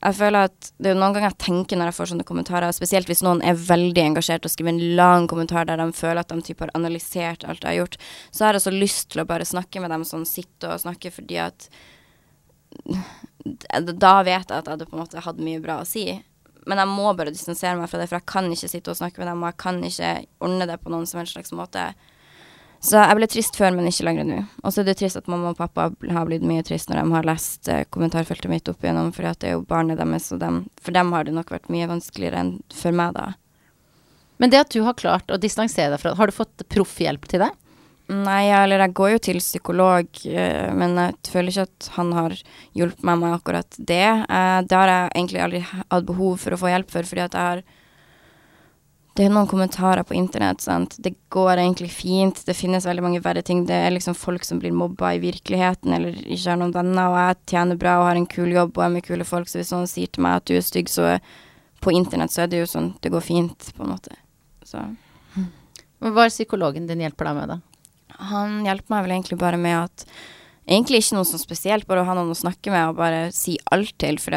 [0.00, 3.08] Jeg føler at det er noen ganger jeg tenker når jeg får sånne kommentarer, spesielt
[3.10, 6.44] hvis noen er veldig engasjert og skriver en lang kommentar der de føler at de
[6.44, 7.98] typ har analysert alt jeg har gjort,
[8.32, 11.12] så har jeg så lyst til å bare snakke med dem sånn, sitte og snakke
[11.12, 11.68] fordi at
[13.40, 16.04] Da vet jeg at jeg hadde på en måte hatt mye bra å si.
[16.68, 19.22] Men jeg må bare distansere meg fra det, for jeg kan ikke sitte og snakke
[19.22, 21.90] med dem, og jeg kan ikke ordne det på noen som helst slags måte.
[22.80, 24.38] Så jeg ble trist før, men ikke lenger nå.
[24.64, 27.16] Og så er det trist at mamma og pappa har blitt mye trist når de
[27.16, 30.62] har lest eh, kommentarfeltet mitt opp igjennom, for det er jo barnet deres, og dem,
[30.80, 33.34] for dem har det nok vært mye vanskeligere enn for meg, da.
[34.40, 37.44] Men det at du har klart å distansere deg fra Har du fått proffhjelp til
[37.44, 37.59] deg?
[38.10, 42.32] Nei, eller jeg går jo til psykolog, eh, men jeg føler ikke at han har
[42.74, 44.06] hjulpet meg med akkurat det.
[44.26, 47.36] Eh, det har jeg egentlig aldri hatt behov for å få hjelp for, fordi at
[47.38, 47.62] jeg har
[49.18, 50.94] Det er noen kommentarer på internett, sant.
[51.02, 52.44] Det går egentlig fint.
[52.46, 53.64] Det finnes veldig mange verre ting.
[53.66, 57.18] Det er liksom folk som blir mobba i virkeligheten, eller ikke har noen venner, og
[57.18, 59.72] jeg tjener bra og har en kul jobb og er med kule folk, så hvis
[59.74, 61.18] noen sier til meg at du er stygg, så
[61.82, 64.14] på internett så er det jo sånn Det går fint, på en måte.
[64.64, 64.78] Så
[66.00, 67.69] Hva er psykologen din hjelper deg med, da?
[68.30, 70.06] Han hjelper meg vel egentlig bare med at
[70.70, 73.56] Egentlig ikke noe sånn spesielt, bare å ha noen å snakke med og bare si
[73.74, 74.36] alt til, for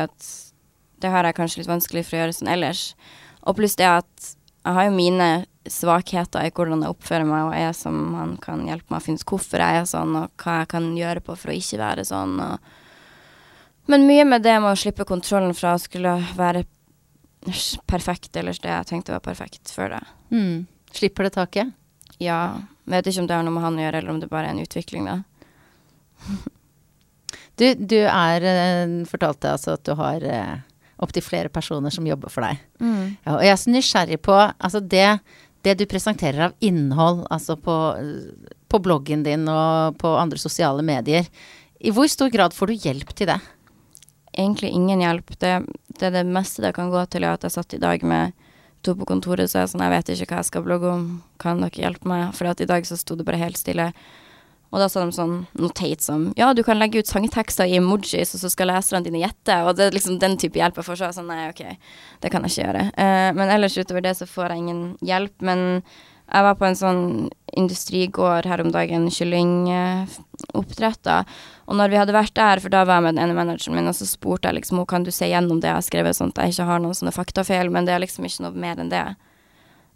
[1.04, 2.82] det har jeg kanskje litt vanskelig for å gjøre sånn ellers.
[3.43, 4.30] Og pluss det at
[4.63, 5.28] jeg har jo mine
[5.69, 9.22] svakheter i hvordan jeg oppfører meg, og er som han kan hjelpe meg å finne
[9.22, 12.08] ut hvorfor jeg er sånn, og hva jeg kan gjøre på for å ikke være
[12.08, 12.36] sånn.
[13.91, 16.65] Men mye med det med å slippe kontrollen fra å skulle være
[17.91, 20.04] perfekt, eller det jeg tenkte var perfekt før det.
[20.34, 20.63] Mm.
[20.96, 21.74] Slipper det taket?
[22.24, 22.63] Ja.
[22.89, 24.56] Vet ikke om det har noe med han å gjøre, eller om det bare er
[24.56, 25.22] en utvikling, da.
[27.54, 30.56] Du, du er eh, fortalte altså at du har eh,
[31.04, 32.62] opptil flere personer som jobber for deg.
[32.82, 33.15] Mm.
[33.26, 35.08] Ja, og jeg er så nysgjerrig på altså det,
[35.65, 37.76] det du presenterer av innhold altså på,
[38.74, 41.30] på bloggen din og på andre sosiale medier.
[41.78, 43.39] I hvor stor grad får du hjelp til det?
[44.34, 45.36] Egentlig ingen hjelp.
[45.38, 45.54] Det,
[46.00, 48.34] det det meste det kan gå til, er at jeg satt i dag med
[48.84, 51.08] to på kontoret, så jeg sånn, jeg vet ikke hva jeg skal blogge om,
[51.41, 52.36] kan dere hjelpe meg?
[52.38, 53.91] For i dag så sto det bare helt stille.
[54.74, 58.34] Og da sa de sånn noe som Ja, du kan legge ut sangtekster i emojis,
[58.34, 59.60] og så skal leserne dine gjette.
[59.67, 60.98] Og det er liksom den type hjelp jeg får.
[60.98, 61.62] Så jeg sånn, nei, OK,
[62.24, 62.88] det kan jeg ikke gjøre.
[62.98, 65.36] Uh, men ellers utover det så får jeg ingen hjelp.
[65.46, 65.84] Men
[66.31, 71.21] jeg var på en sånn industrigård her om dagen, kyllingoppdretter.
[71.67, 73.91] og når vi hadde vært der, for da var jeg med den ene manageren min,
[73.91, 76.39] og så spurte jeg liksom kan du se gjennom det jeg har skrevet, sånn at
[76.41, 79.07] jeg ikke har noen sånne faktafeil, men det er liksom ikke noe mer enn det.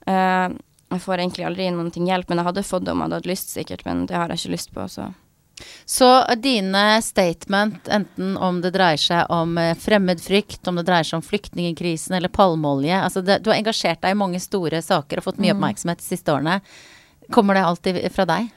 [0.08, 0.48] Uh,
[0.94, 3.20] jeg får egentlig aldri noen ting hjelp, men jeg hadde fått det om jeg hadde
[3.20, 5.04] hatt lyst, sikkert, men det har jeg ikke lyst på, så.
[5.86, 6.10] Så
[6.44, 11.26] dine statement, enten om det dreier seg om eh, fremmedfrykt, om det dreier seg om
[11.26, 15.42] flyktningkrisen eller palmeolje altså det, Du har engasjert deg i mange store saker og fått
[15.42, 16.60] mye oppmerksomhet de siste årene.
[17.34, 18.52] Kommer det alltid fra deg?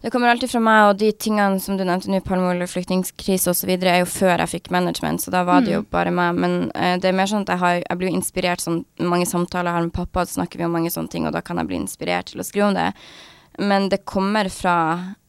[0.00, 3.70] Det kommer alltid fra meg, og de tingene som du nevnte nå, palmeolje, flyktningkrise osv.,
[3.74, 6.36] er jo før jeg fikk management, så da var det jo bare meg.
[6.36, 9.72] Men uh, det er mer sånn at jeg, har, jeg blir inspirert sånn Mange samtaler
[9.72, 11.70] jeg har med pappa, så snakker vi om mange sånne ting, og da kan jeg
[11.72, 12.90] bli inspirert til å skrive om det.
[13.58, 14.76] Men det kommer fra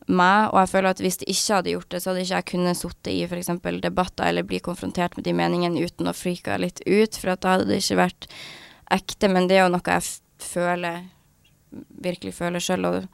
[0.07, 2.47] meg, og jeg føler at hvis det ikke hadde gjort det, så hadde ikke jeg
[2.51, 3.51] kunnet sitte i f.eks.
[3.83, 7.55] debatter eller bli konfrontert med de meningene uten å freake litt ut, for at da
[7.55, 8.29] hadde det ikke vært
[8.97, 9.29] ekte.
[9.31, 10.07] Men det er jo noe jeg
[10.47, 11.07] føler,
[12.03, 13.07] virkelig føler sjøl, og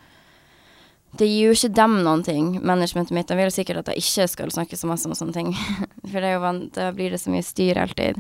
[1.17, 3.29] det gir jo ikke dem noen ting, managementet mitt.
[3.29, 5.51] De vil sikkert at jeg ikke skal snakke så masse om sånne ting.
[6.12, 8.17] For det jo vant, da blir det så mye styr alltid.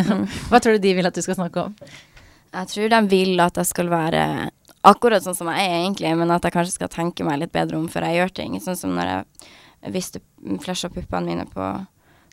[0.48, 1.76] Hva tror du de vil at du skal snakke om?
[2.50, 4.22] Jeg tror de vil at jeg skal være
[4.86, 7.78] akkurat sånn som jeg er egentlig, men at jeg kanskje skal tenke meg litt bedre
[7.80, 8.60] om før jeg gjør ting.
[8.64, 10.22] Sånn som når jeg visste
[10.64, 11.72] flasha puppene mine på,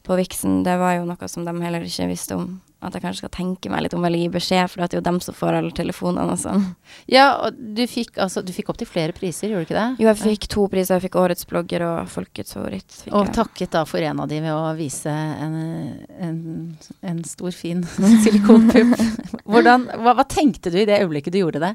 [0.08, 0.62] på Vixen.
[0.68, 3.72] Det var jo noe som de heller ikke visste om at jeg kanskje skal tenke
[3.74, 6.36] meg litt om eller gi beskjed, for det er jo dem som får alle telefonene
[6.36, 6.66] og sånn.
[7.10, 10.04] Ja, og du fikk altså Du fikk opptil flere priser, gjorde du ikke det?
[10.04, 11.00] Jo, jeg fikk to priser.
[11.00, 13.00] Jeg fikk Årets blogger og Folkets favoritt.
[13.10, 13.34] og jeg.
[13.40, 15.58] takket da for en av de ved å vise en,
[16.22, 16.40] en,
[17.02, 17.82] en stor, fin
[18.24, 18.94] silikonpupp.
[19.48, 21.74] Hvordan hva, hva, tenkte du i det øyeblikket du gjorde det?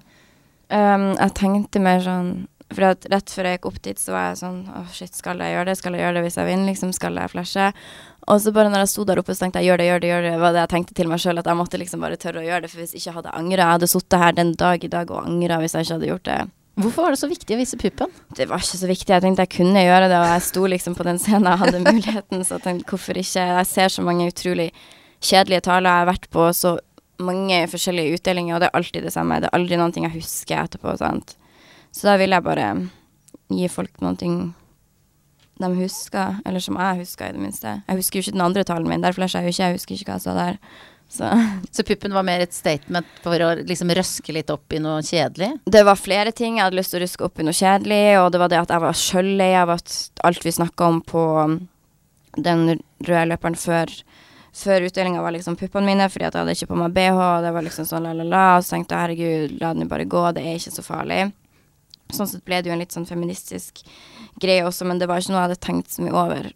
[0.70, 2.33] Um, jeg tenkte mer sånn
[2.72, 5.12] for at rett før jeg gikk opp dit, så var jeg sånn Å, oh, shit,
[5.16, 5.77] skal jeg gjøre det?
[5.81, 6.70] Skal jeg gjøre det hvis jeg vinner?
[6.70, 7.66] Liksom, skal jeg flashe?
[8.31, 10.11] Og så bare når jeg sto der oppe, så tenkte jeg gjør det, gjør det,
[10.12, 10.33] gjør det.
[10.40, 12.64] var det jeg tenkte til meg sjøl, at jeg måtte liksom bare tørre å gjøre
[12.64, 12.70] det.
[12.72, 13.61] For hvis ikke hadde jeg angra.
[13.61, 16.29] Jeg hadde sittet her den dag i dag og angra hvis jeg ikke hadde gjort
[16.31, 16.40] det.
[16.83, 18.14] Hvorfor var det så viktig å vise puppen?
[18.38, 19.11] Det var ikke så viktig.
[19.11, 21.83] Jeg tenkte jeg kunne gjøre det, og jeg sto liksom på den scenen og hadde
[21.85, 23.44] muligheten, så jeg tenkte hvorfor ikke.
[23.59, 24.70] Jeg ser så mange utrolig
[25.22, 26.79] kjedelige taler jeg har vært på, så
[27.20, 29.40] mange forskjellige utdelinger, og det er alltid det samme.
[29.42, 31.37] Det er aldri noen ting jeg husker etterpå, sant.
[31.92, 32.72] Så da vil jeg bare
[33.53, 34.37] gi folk noen ting
[35.62, 37.75] de husker, eller som jeg husker, i det minste.
[37.87, 40.09] Jeg husker jo ikke den andre talen min, derfor jeg jo ikke, jeg husker ikke
[40.09, 40.59] hva jeg sa der.
[41.12, 41.29] Så.
[41.77, 45.53] så puppen var mer et statement for å liksom røske litt opp i noe kjedelig?
[45.68, 48.31] Det var flere ting jeg hadde lyst til å røske opp i noe kjedelig, og
[48.33, 51.27] det var det at jeg var sjøl lei av at alt vi snakka om på
[52.40, 52.64] den
[53.05, 53.92] røde løperen før
[54.52, 57.44] før utdelinga var liksom puppene mine, fordi at jeg hadde ikke på meg bh, og
[57.46, 60.44] det var liksom sånn la-la-la, og så tenkte jeg herregud, la den bare gå, det
[60.44, 61.22] er ikke så farlig.
[62.12, 63.80] Sånn sett ble det jo en litt sånn feministisk
[64.42, 66.50] greie også, men det var ikke noe jeg hadde tenkt så mye over.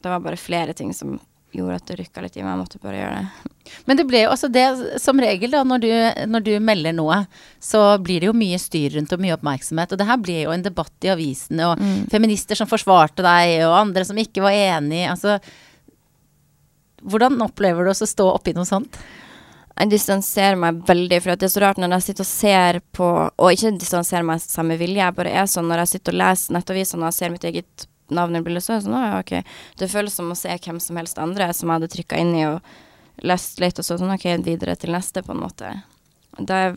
[0.00, 1.18] Det var bare flere ting som
[1.50, 2.52] gjorde at det rykka litt i meg.
[2.52, 3.70] Jeg måtte bare gjøre det.
[3.88, 4.66] Men det ble jo altså det
[5.02, 5.88] som regel, da, når du,
[6.30, 7.18] når du, melder noe,
[7.62, 9.90] så blir det jo mye styr rundt og mye oppmerksomhet.
[9.90, 12.06] Og det her ble jo en debatt i avisene, og mm.
[12.12, 15.04] feminister som forsvarte deg, og andre som ikke var enig.
[15.10, 15.40] Altså
[17.02, 18.98] hvordan opplever du å stå oppi noe sånt?
[19.80, 23.06] Jeg distanserer meg veldig, for det er så rart når jeg sitter og ser på
[23.06, 26.56] Og ikke distanserer meg samme vilje, jeg bare er sånn når jeg sitter og leser
[26.56, 29.56] nettavisene og ser mitt eget navn i bildet, så er det sånn Å ja, OK.
[29.80, 32.46] Det føles som å se hvem som helst andre som jeg hadde trykka inn i
[32.48, 32.60] og
[33.24, 35.72] lest litt, og så sånn OK, videre til neste, på en måte.
[36.38, 36.76] Det er,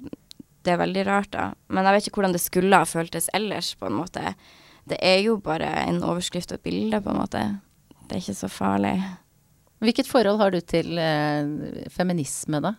[0.63, 1.49] det er veldig rart, da.
[1.71, 4.33] Men jeg vet ikke hvordan det skulle ha føltes ellers, på en måte.
[4.89, 7.43] Det er jo bare en overskrift og et bilde, på en måte.
[8.03, 8.97] Det er ikke så farlig.
[9.83, 12.75] Hvilket forhold har du til eh, feminisme, da?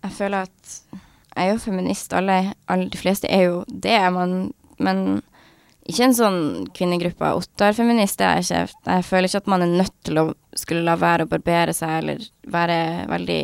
[0.00, 0.76] Jeg føler at
[1.30, 2.14] jeg er jo feminist.
[2.16, 5.20] Alle, alle de fleste er jo det, man, men
[5.90, 6.40] ikke en sånn
[6.76, 7.32] kvinnegruppe.
[7.40, 8.80] Ottar-feminist er jeg ikke.
[8.86, 10.24] Jeg føler ikke at man er nødt til å
[10.58, 12.78] skulle la være å barbere seg, eller være
[13.10, 13.42] veldig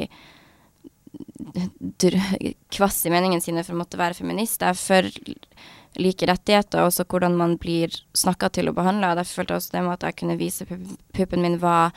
[2.77, 4.63] kvass i meningene sine for å måtte være feminist.
[4.63, 5.11] Jeg er for
[5.97, 9.15] like rettigheter, og også hvordan man blir snakka til og behandla.
[9.17, 10.69] Derfor følte jeg også det med at jeg kunne vise
[11.17, 11.97] puppen min var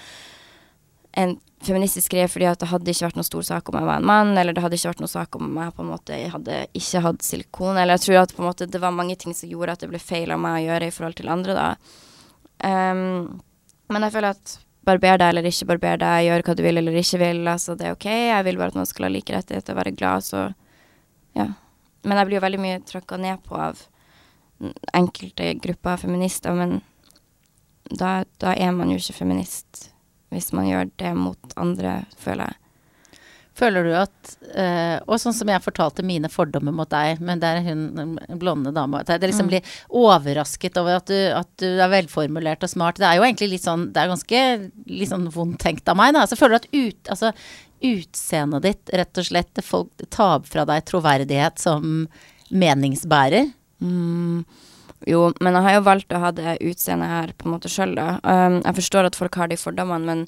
[1.17, 3.99] en feministisk greie fordi at det hadde ikke vært noen stor sak om jeg var
[3.99, 6.61] en mann, eller det hadde ikke vært noen sak om jeg på en måte hadde
[6.77, 9.51] ikke hatt silikon, eller jeg tror at på en måte det var mange ting som
[9.51, 11.69] gjorde at det ble feil av meg å gjøre i forhold til andre, da.
[12.59, 13.41] Um,
[13.89, 14.55] men jeg føler at
[14.87, 17.87] barber deg eller ikke barber deg, gjør hva du vil eller ikke vil, altså det
[17.87, 18.07] er OK.
[18.07, 20.47] Jeg vil bare at man skal ha like rettigheter og være glad, så
[21.37, 21.51] ja.
[22.07, 23.81] Men jeg blir jo veldig mye tråkka ned på av
[24.95, 26.79] enkelte grupper av feminister, men
[27.89, 29.89] da, da er man jo ikke feminist
[30.33, 32.59] hvis man gjør det mot andre, føler jeg.
[33.59, 37.59] Føler du at øh, Og sånn som jeg fortalte mine fordommer mot deg, men der
[37.59, 39.51] er hun blonde dama At jeg liksom mm.
[39.51, 43.01] blir overrasket over at du, at du, er velformulert og smart.
[43.01, 44.43] Det er jo egentlig litt sånn Det er ganske
[44.87, 46.23] litt sånn vondt tenkt av meg, da.
[46.29, 47.33] Så føler du at ut, altså,
[47.89, 52.07] utseendet ditt rett og slett folk tar fra deg troverdighet som
[52.49, 53.51] meningsbærer?
[53.83, 54.43] Mm.
[55.07, 57.93] Jo, men jeg har jo valgt å ha det utseendet her på en måte sjøl,
[57.95, 58.17] da.
[58.23, 60.25] Um, jeg forstår at folk har de fordommene, men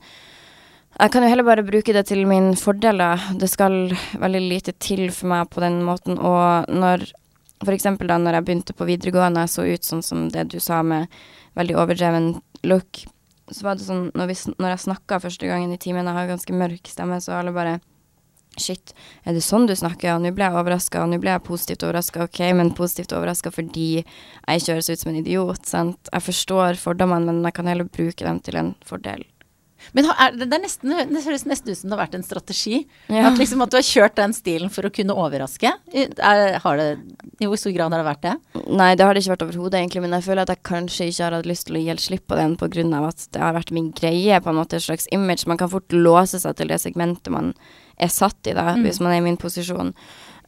[1.00, 3.16] jeg kan jo heller bare bruke det til min fordel, da.
[3.36, 6.20] Det skal veldig lite til for meg på den måten.
[6.20, 7.10] Og når
[7.62, 10.56] For eksempel da når jeg begynte på videregående, jeg så ut sånn som det du
[10.58, 11.06] sa, med
[11.54, 12.32] veldig overdreven
[12.66, 13.04] look,
[13.54, 16.32] så var det sånn når, vi, når jeg snakka første gangen i timen, jeg har
[16.32, 17.76] ganske mørk stemme, så alle bare
[18.60, 18.92] Shit,
[19.24, 20.10] er det sånn du snakker?
[20.10, 22.26] Ja, nå ble jeg overraska, nå ble jeg positivt overraska.
[22.28, 25.64] Ok, men positivt overraska fordi jeg ikke høres ut som en idiot.
[25.70, 26.12] Sant?
[26.12, 29.24] Jeg forstår fordommene, men jeg kan heller bruke dem til en fordel.
[29.98, 32.82] Men er, det, er nesten, det høres nesten ut som det har vært en strategi.
[33.08, 33.26] Ja.
[33.30, 35.74] At, liksom, at, du har kjørt den stilen for å kunne overraske.
[35.92, 36.88] Er, har det,
[37.42, 38.64] I hvor stor grad har det vært det?
[38.70, 40.06] Nei, det har det ikke vært overhodet, egentlig.
[40.06, 42.40] Men jeg føler at jeg kanskje ikke har hatt lyst til å gi slipp på
[42.40, 42.88] den pga.
[43.08, 45.48] at det har vært min greie, på en måte, et slags image.
[45.50, 47.54] Man kan fort låse seg til det segmentet man
[48.02, 48.86] er satt i, da, mm.
[48.86, 49.94] hvis man er i min posisjon.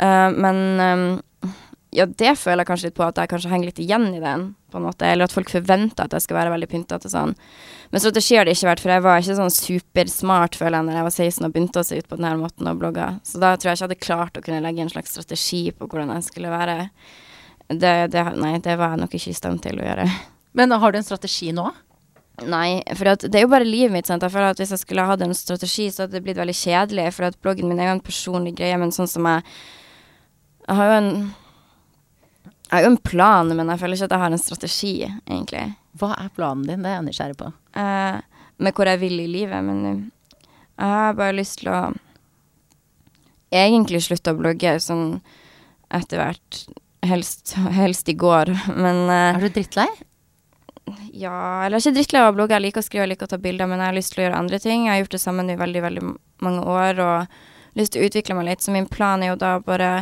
[0.02, 1.22] Uh, men um,
[1.94, 4.46] ja, det føler jeg kanskje litt på at jeg kanskje henger litt igjen i den,
[4.74, 5.08] på en måte.
[5.08, 7.36] Eller at folk forventer at jeg skal være veldig pyntete sånn.
[7.94, 11.00] Men strategi har det ikke vært, for jeg var ikke sånn supersmart, føler jeg, når
[11.00, 13.08] jeg var 16 og begynte å se ut på denne måten og blogge.
[13.28, 15.90] Så da tror jeg ikke jeg hadde klart å kunne legge en slags strategi på
[15.90, 16.78] hvordan jeg skulle være.
[17.70, 20.08] Det, det, nei, det var jeg nok ikke i stand til å gjøre.
[20.58, 21.70] Men har du en strategi nå?
[22.50, 24.10] Nei, for det er jo bare livet mitt.
[24.10, 24.24] Sant?
[24.26, 27.08] Jeg føler at Hvis jeg skulle hatt en strategi, så hadde det blitt veldig kjedelig.
[27.14, 29.46] For at bloggen min er jo en personlig greie, men sånn som jeg
[30.64, 31.14] Jeg har jo en
[32.74, 34.94] Jeg har jo en plan, men jeg føler ikke at jeg har en strategi,
[35.30, 35.64] egentlig.
[36.02, 36.82] Hva er planen din?
[36.82, 37.52] Det er jeg nysgjerrig på.
[37.78, 38.16] Eh,
[38.66, 39.62] med hvor jeg vil i livet.
[39.68, 41.82] Men jeg har bare lyst til å
[43.54, 45.20] egentlig slutte å blogge sånn
[45.94, 46.64] etter hvert.
[47.06, 48.56] Helst, helst i går,
[48.88, 49.86] men eh, Er du drittlei?
[51.14, 52.58] Ja, eller ikke drittlei av å blogge.
[52.58, 54.28] Jeg liker å skrive, jeg liker å ta bilder, men jeg har lyst til å
[54.32, 54.88] gjøre andre ting.
[54.88, 56.10] Jeg har gjort det sammen i veldig, veldig
[56.50, 58.66] mange år og lyst til å utvikle meg litt.
[58.66, 59.94] Så min plan er jo da bare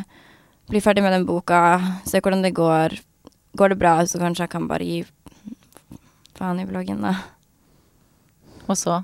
[0.71, 1.59] bli ferdig med den boka,
[2.07, 2.97] se hvordan det går.
[3.59, 5.01] Går det bra, så kanskje jeg kan bare gi
[6.39, 7.17] faen i bloggen, da.
[8.71, 9.01] Og så?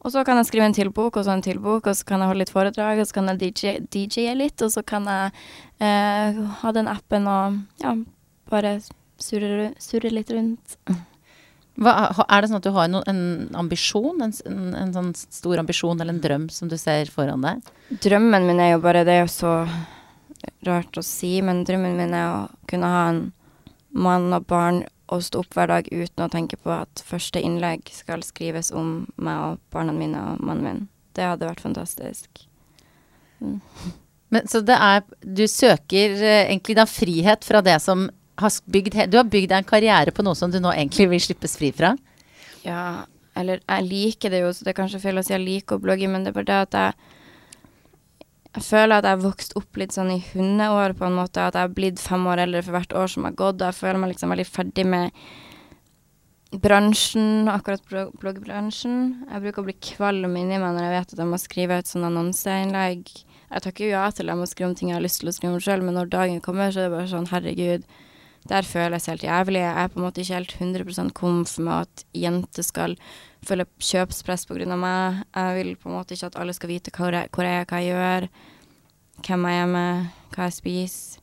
[0.00, 2.06] Og så kan jeg skrive en til bok, og så en til bok, og så
[2.08, 5.08] kan jeg holde litt foredrag, og så kan jeg DJ, DJ litt, og så kan
[5.08, 5.34] jeg
[5.80, 7.94] eh, ha den appen og ja,
[8.52, 8.78] bare
[9.20, 10.76] surre, surre litt rundt.
[11.80, 11.92] Hva,
[12.26, 13.22] er det sånn at du har no, en
[13.56, 17.72] ambisjon, en, en, en, sånn stor ambisjon eller en drøm som du ser foran deg?
[18.04, 19.54] Drømmen min er jo bare Det å så
[20.66, 23.22] rart å si, men drømmen min er å kunne ha en
[23.90, 27.90] mann og barn og stå opp hver dag uten å tenke på at første innlegg
[27.92, 30.86] skal skrives om meg og barna mine og mannen min.
[31.18, 32.44] Det hadde vært fantastisk.
[33.40, 33.58] Mm.
[34.30, 38.08] Men Så det er Du søker eh, egentlig da frihet fra det som
[38.40, 41.20] har bygd, du har bygd deg en karriere på noe som du nå egentlig vil
[41.20, 41.94] slippes fri fra?
[42.64, 43.04] Ja,
[43.36, 45.82] eller jeg liker det jo, så det er kanskje feil å si jeg liker å
[45.82, 47.18] blogge, men det er bare det at jeg
[48.50, 51.44] jeg føler at jeg har vokst opp litt sånn i hundeår, på en måte.
[51.44, 53.60] At jeg har blitt fem år eldre for hvert år som har gått.
[53.60, 55.22] Og jeg føler meg liksom veldig ferdig med
[56.50, 57.84] bransjen, akkurat
[58.18, 58.96] bloggbransjen.
[59.30, 61.90] Jeg bruker å bli kvalm inni meg når jeg vet at jeg må skrive ut
[61.90, 63.12] sånn annonseinnlegg.
[63.50, 65.34] Jeg takker jo ja til jeg må skrive om ting jeg har lyst til å
[65.36, 67.86] skrive om sjøl, men når dagen kommer, så er det bare sånn herregud,
[68.48, 69.60] der føles helt jævlig.
[69.60, 72.96] Jeg er på en måte ikke helt 100 komf med at jenter skal
[73.46, 75.22] føle kjøpspress av meg.
[75.36, 77.66] Jeg vil på en måte ikke at alle skal vite hvor jeg, hvor jeg er,
[77.68, 78.28] hva jeg gjør,
[79.26, 81.20] hvem jeg er med, hva jeg spiser.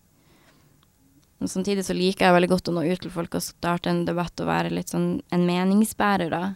[1.37, 4.05] Men samtidig så liker jeg veldig godt å nå ut til folk og starte en
[4.07, 6.55] debatt og være litt sånn en meningsbærer, da.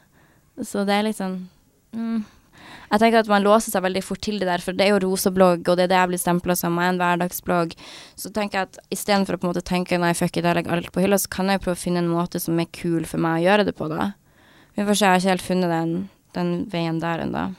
[0.66, 1.38] Så det er litt sånn
[1.94, 2.24] mm.
[2.92, 5.02] Jeg tenker at man låser seg veldig fort til det der, for det er jo
[5.06, 7.76] roseblogg, og det er det jeg blir stempla som, og en hverdagsblogg.
[8.20, 10.76] Så tenker jeg at istedenfor å på en måte tenke nei, fuck it, jeg legger
[10.76, 13.24] alt på hylla, så kan jeg prøve å finne en måte som er kul for
[13.24, 14.12] meg å gjøre det på, da.
[14.76, 15.94] Vi får se, jeg har ikke helt funnet den,
[16.36, 17.50] den veien der ennå.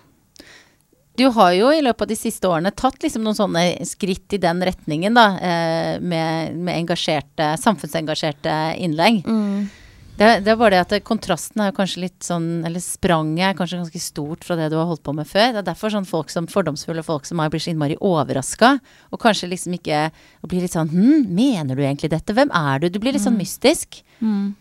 [1.17, 4.41] Du har jo i løpet av de siste årene tatt liksom noen sånne skritt i
[4.41, 5.27] den retningen, da.
[5.45, 9.21] Eh, med, med engasjerte, samfunnsengasjerte innlegg.
[9.29, 9.69] Mm.
[10.13, 13.55] Det, det, er bare det at kontrasten er jo kanskje litt sånn Eller spranget er
[13.57, 15.55] kanskje ganske stort fra det du har holdt på med før.
[15.55, 18.75] Det er derfor sånn folk som fordomsfulle folk som meg blir så innmari overraska.
[19.11, 20.05] Og kanskje liksom ikke
[20.43, 22.37] Og blir litt sånn Hm, mener du egentlig dette?
[22.37, 22.91] Hvem er du?
[22.93, 23.45] Du blir litt sånn mm.
[23.45, 24.03] mystisk.
[24.21, 24.53] Mm.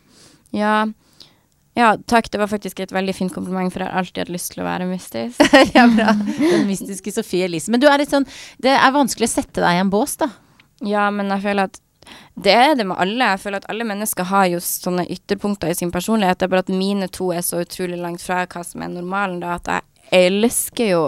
[0.55, 0.75] Ja.
[1.77, 2.31] Ja, takk.
[2.31, 4.67] Det var faktisk et veldig fint kompliment, for jeg har alltid hatt lyst til å
[4.67, 5.39] være mystisk.
[5.77, 6.15] ja, bra.
[6.39, 7.71] Den mystiske Sofie Elise.
[7.71, 8.27] Men du er litt sånn
[8.61, 10.31] Det er vanskelig å sette deg i en bås, da.
[10.87, 11.81] Ja, men jeg føler at
[12.35, 13.31] det er det med alle.
[13.33, 16.39] Jeg føler at alle mennesker har jo sånne ytterpunkter i sin personlighet.
[16.39, 19.41] Det er bare at mine to er så utrolig langt fra hva som er normalen,
[19.43, 21.05] da, at jeg elsker jo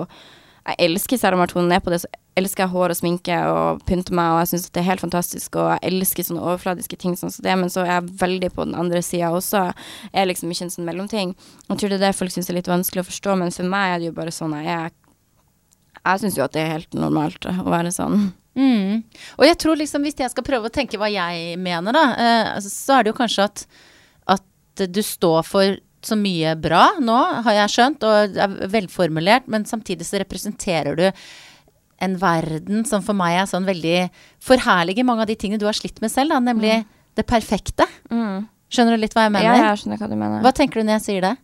[0.64, 2.08] Jeg elsker, selv om jeg er på det, så
[2.40, 5.58] elsker jeg hår og sminke og pynte meg, og jeg syns det er helt fantastisk,
[5.60, 8.64] og jeg elsker sånne overfladiske ting sånn som det, men så er jeg veldig på
[8.70, 9.66] den andre sida også.
[10.08, 11.34] Jeg er liksom ikke en sånn mellomting.
[11.68, 13.90] Jeg tror det er det folk syns er litt vanskelig å forstå, men for meg
[13.90, 14.96] er det jo bare sånn jeg er.
[16.00, 18.32] Jeg syns jo at det er helt normalt å være sånn.
[18.58, 19.02] Mm.
[19.40, 22.68] Og jeg tror liksom, hvis jeg skal prøve å tenke hva jeg mener, da, eh,
[22.68, 23.66] så er det jo kanskje at,
[24.38, 29.66] at du står for så mye bra nå, har jeg skjønt, og er velformulert, men
[29.68, 31.06] samtidig så representerer du
[32.04, 34.10] en verden som for meg er sånn veldig
[34.44, 36.90] Forherliger mange av de tingene du har slitt med selv, da, nemlig mm.
[37.20, 37.88] det perfekte.
[38.12, 38.50] Mm.
[38.74, 39.54] Skjønner du litt hva jeg mener?
[39.54, 40.42] Ja, jeg skjønner hva du mener.
[40.44, 41.36] Hva tenker du når jeg sier det?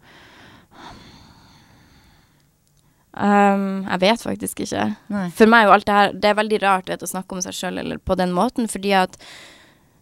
[3.20, 4.84] Um, jeg vet faktisk ikke.
[5.12, 5.26] Nei.
[5.36, 7.42] For meg er jo alt det her Det er veldig rart vet, å snakke om
[7.44, 9.18] seg sjøl på den måten, fordi at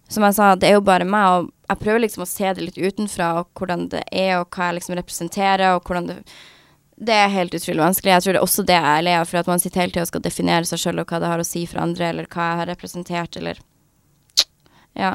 [0.07, 2.63] som jeg sa, det er jo bare meg, og jeg prøver liksom å se det
[2.63, 6.21] litt utenfra, og hvordan det er, og hva jeg liksom representerer, og hvordan det
[6.97, 8.09] det er helt utrolig vanskelig.
[8.09, 9.93] Jeg tror det er også det jeg er lei av, for at man sitter hele
[9.93, 12.29] tida og skal definere seg sjøl og hva det har å si for andre, eller
[12.31, 13.61] hva jeg har representert, eller
[14.97, 15.13] Ja.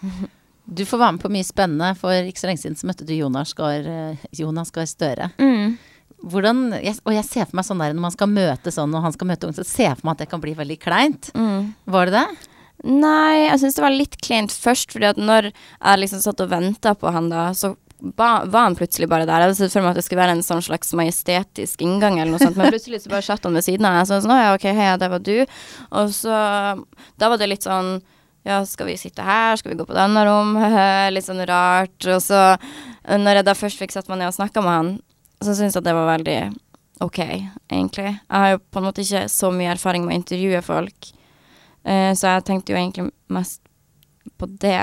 [0.68, 1.94] Du får være med på mye spennende.
[1.96, 3.86] For ikke så lenge siden så møtte du Jonas Gahr,
[4.36, 5.30] Jonas Gahr Støre.
[5.40, 5.78] Mm.
[6.18, 9.14] Hvordan, og jeg ser for meg sånn der når man skal møte sånn, og han
[9.14, 11.30] skal møte unge, så ser jeg for meg at det kan bli veldig kleint.
[11.38, 11.74] Mm.
[11.86, 12.54] Var det det?
[12.86, 16.50] Nei, jeg syns det var litt kleint først, fordi at når jeg liksom satt og
[16.50, 19.42] venta på han da, så ba, var han plutselig bare der.
[19.42, 22.34] Jeg hadde sett for meg at det skulle være en sånn slags majestetisk inngang, eller
[22.34, 24.00] noe sånt, men plutselig så bare satt han ved siden av.
[24.00, 25.34] Jeg så sånn, ja, ok, hei, det var du.
[26.02, 26.38] Og så
[27.18, 27.98] Da var det litt sånn
[28.46, 30.54] ja, skal vi sitte her, skal vi gå på denne rom,
[31.14, 31.98] litt sånn rart.
[32.06, 32.42] Og så,
[33.10, 34.92] når jeg da først fikk satt meg ned og snakka med han,
[35.40, 36.38] så syntes jeg det var veldig
[37.04, 37.18] ok,
[37.70, 38.10] egentlig.
[38.10, 41.10] Jeg har jo på en måte ikke så mye erfaring med å intervjue folk,
[41.86, 43.62] uh, så jeg tenkte jo egentlig mest
[44.38, 44.80] på det.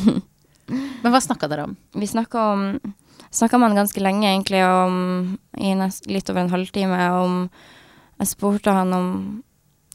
[1.02, 1.76] Men hva snakka dere om?
[1.96, 2.66] Vi snakka om
[3.30, 7.36] Snakka man ganske lenge, egentlig, om i nest, litt over en halvtime, om
[8.18, 9.12] Jeg spurte han om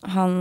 [0.06, 0.32] han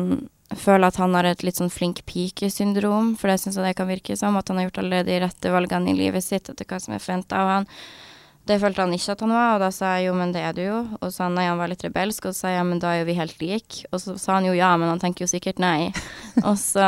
[0.55, 3.91] føler at han har et litt sånn flink pike-syndrom, for det syns jeg det kan
[3.91, 6.81] virke som, at han har gjort alle de rette valgene i livet sitt etter hva
[6.81, 7.69] som er forventa av han.
[8.45, 10.57] Det følte han ikke at han var, og da sa jeg jo, men det er
[10.57, 10.81] du jo.
[10.99, 12.83] Og så sa han nei, han var litt rebelsk, og så sa jeg ja, men
[12.83, 13.87] da er jo vi helt like.
[13.89, 15.89] Og så sa han jo ja, men han tenker jo sikkert nei.
[16.49, 16.85] og så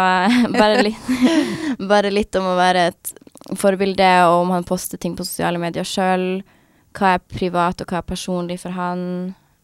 [0.52, 1.08] bare litt,
[1.92, 3.14] bare litt om å være et
[3.56, 6.44] forbilde, og om han poster ting på sosiale medier sjøl.
[6.96, 9.00] Hva er privat, og hva er personlig for han,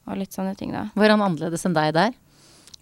[0.09, 0.89] og litt sånne ting, da.
[0.97, 2.17] Var han annerledes enn deg der?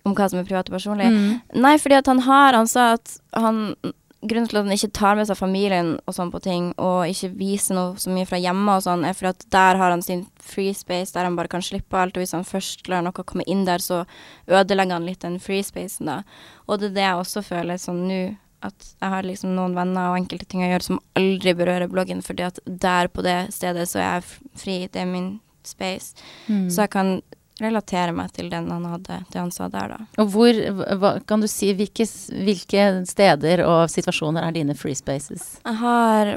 [0.07, 1.11] Om hva som er privat og personlig?
[1.11, 1.59] Mm.
[1.67, 3.75] Nei, fordi at han har Han sa at han
[4.21, 7.31] Grunnen til at han ikke tar med seg familien og sånn på ting, og ikke
[7.39, 10.27] viser noe så mye fra hjemme og sånn, er fordi at der har han sin
[10.45, 13.47] free space, der han bare kan slippe alt, og hvis han først lar noe komme
[13.49, 14.03] inn der, så
[14.45, 16.21] ødelegger han litt den free spacen, da.
[16.69, 18.21] Og det er det jeg også føler sånn nå,
[18.61, 22.21] at jeg har liksom noen venner og enkelte ting jeg gjør som aldri berører bloggen,
[22.21, 24.27] fordi at der på det stedet så er jeg
[24.61, 26.13] fri, det er min space.
[26.49, 26.67] Mm.
[26.69, 27.15] Så jeg kan
[27.63, 30.09] relatere meg til den han hadde, det han sa der, da.
[30.23, 30.63] Og hvor,
[31.01, 32.07] hva, kan du si, hvilke,
[32.47, 35.57] hvilke steder og situasjoner er dine free spaces?
[35.65, 36.35] Jeg har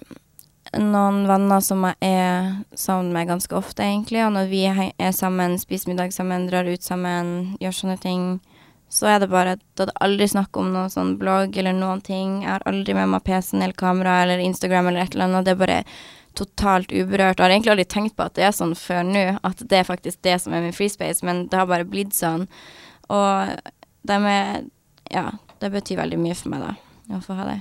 [0.80, 4.24] noen venner som jeg er sammen med ganske ofte, egentlig.
[4.26, 8.26] Og når vi er sammen, spiser middag sammen, drar ut sammen, gjør sånne ting,
[8.94, 12.44] så er det bare Det hadde aldri snakk om noe sånn blogg eller noen ting.
[12.44, 15.48] Jeg har aldri med meg PC-en eller kamera eller Instagram eller et eller annet.
[15.48, 15.80] Det er bare
[16.38, 17.40] totalt uberørt.
[17.40, 19.90] Jeg har egentlig aldri tenkt på at det er sånn før nå, at det er
[19.90, 22.48] faktisk det som er min free space, men det har bare blitt sånn.
[23.14, 23.54] Og
[24.08, 24.72] det med
[25.12, 25.30] Ja,
[25.60, 26.74] det betyr veldig mye for meg, da,
[27.14, 27.60] å få ha det.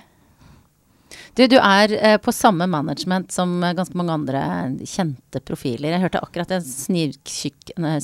[1.36, 4.42] Du, du er eh, på samme management som eh, ganske mange andre
[4.88, 5.94] kjente profiler.
[5.94, 6.64] Jeg hørte akkurat en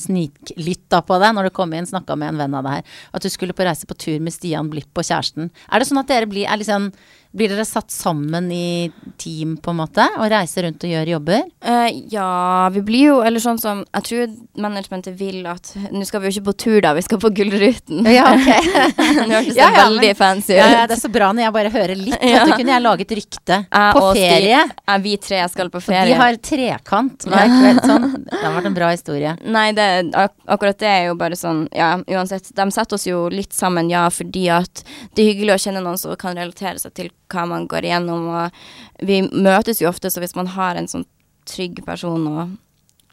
[0.03, 3.25] sniklytta på deg når du kom inn, snakka med en venn av deg her, at
[3.25, 5.51] du skulle på reise på tur med Stian Blipp og kjæresten.
[5.69, 6.91] Er det sånn at dere blir, er liksom
[7.31, 11.43] blir dere satt sammen i team, på en måte, og reiser rundt og gjør jobber?
[11.61, 14.29] Uh, ja, vi blir jo Eller sånn som Jeg tror
[14.63, 18.07] managementet vil at Nå skal vi jo ikke på tur, da, vi skal på Gullruten.
[18.09, 18.47] Ja, ok.
[19.27, 20.61] Nå hørtes det ja, ja, veldig men, fancy ut.
[20.61, 22.17] Ja, det er så bra når jeg bare hører litt.
[22.31, 22.39] ja.
[22.39, 23.59] Vet du, kunne jeg laget rykte.
[23.69, 24.63] Uh, på ferie.
[24.65, 26.07] Ja, vi tre skal på ferie.
[26.09, 27.83] De har trekant hver kveld.
[27.85, 28.09] Sånn.
[28.29, 29.35] Det har vært en bra historie.
[29.51, 32.49] Nei, det, ak akkurat det er jo bare sånn Ja, uansett.
[32.55, 34.83] De setter oss jo litt sammen, ja, fordi at
[35.15, 38.27] det er hyggelig å kjenne noen som kan relatere seg til hva man går igjennom.
[38.33, 41.07] Og vi møtes jo ofte, så hvis man har en sånn
[41.49, 42.41] trygg person og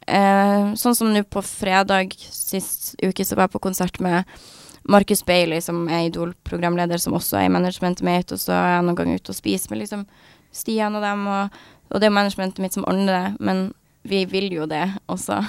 [0.05, 4.27] eh, Sånn som nå på fredag sist uke, så var jeg på konsert med
[4.87, 8.85] Marcus Bailey, som er Idol-programleder, som også er i managementet mitt, og så er jeg
[8.87, 10.05] noen ganger ute og spiser med liksom
[10.55, 11.57] Stian og dem, og,
[11.91, 13.65] og det er managementet mitt som ordner det, men
[14.07, 15.41] vi vil jo det også.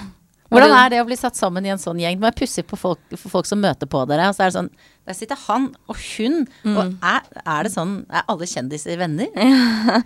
[0.48, 2.20] Hvordan er det å bli satt sammen i en sånn gjeng?
[2.22, 2.80] Det er pussig for
[3.28, 4.30] folk som møter på dere.
[4.30, 4.70] Er det sånn
[5.08, 6.46] Der sitter han og hun.
[6.64, 6.76] Mm.
[6.76, 9.28] Og er, er, det sånn Er alle kjendiser venner?
[9.36, 10.00] Ja.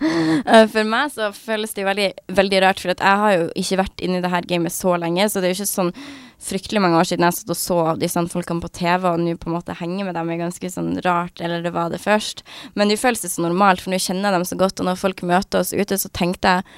[0.73, 4.19] For meg så føles det veldig, veldig rart, for jeg har jo ikke vært inne
[4.19, 5.91] i det her gamet så lenge, så det er jo ikke sånn
[6.43, 9.49] fryktelig mange år siden jeg satt og så disse folkene på TV, og nå på
[9.49, 12.43] en måte henge med dem er ganske sånn rart, eller det var det først.
[12.79, 15.25] Men det føles så normalt, for nå kjenner jeg dem så godt, og når folk
[15.29, 16.69] møter oss ute, så tenkte jeg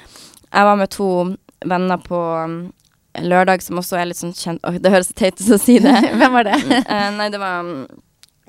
[0.56, 1.10] Jeg var med to
[1.66, 2.20] venner på
[3.24, 5.96] lørdag som også er litt sånn kjent Åh, det høres teit ut å si det.
[6.20, 6.58] Hvem var det?
[6.60, 7.86] uh, nei, det var um,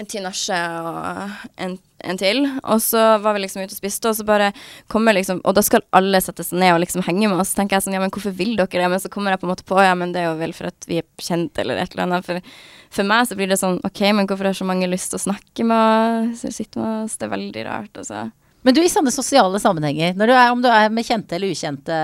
[0.05, 2.43] Tinashe og en, en, til.
[2.63, 4.51] Og så var vi liksom ute og spiste, og så bare
[4.93, 7.55] kommer liksom Og da skal alle sette seg ned og liksom henge med oss.
[7.55, 8.91] Så tenker jeg sånn, ja, men hvorfor vil dere det?
[8.93, 10.71] Men så kommer jeg på en måte på, ja, men det er jo vel for
[10.73, 12.27] at vi er kjent, eller et eller annet.
[12.29, 12.57] For,
[12.99, 15.27] for meg så blir det sånn, OK, men hvorfor har så mange lyst til å
[15.31, 17.17] snakke med oss, sitte med oss?
[17.17, 18.27] Det er veldig rart, altså.
[18.67, 21.99] Men du, i sånne sosiale sammenhenger, du er, om du er med kjente eller ukjente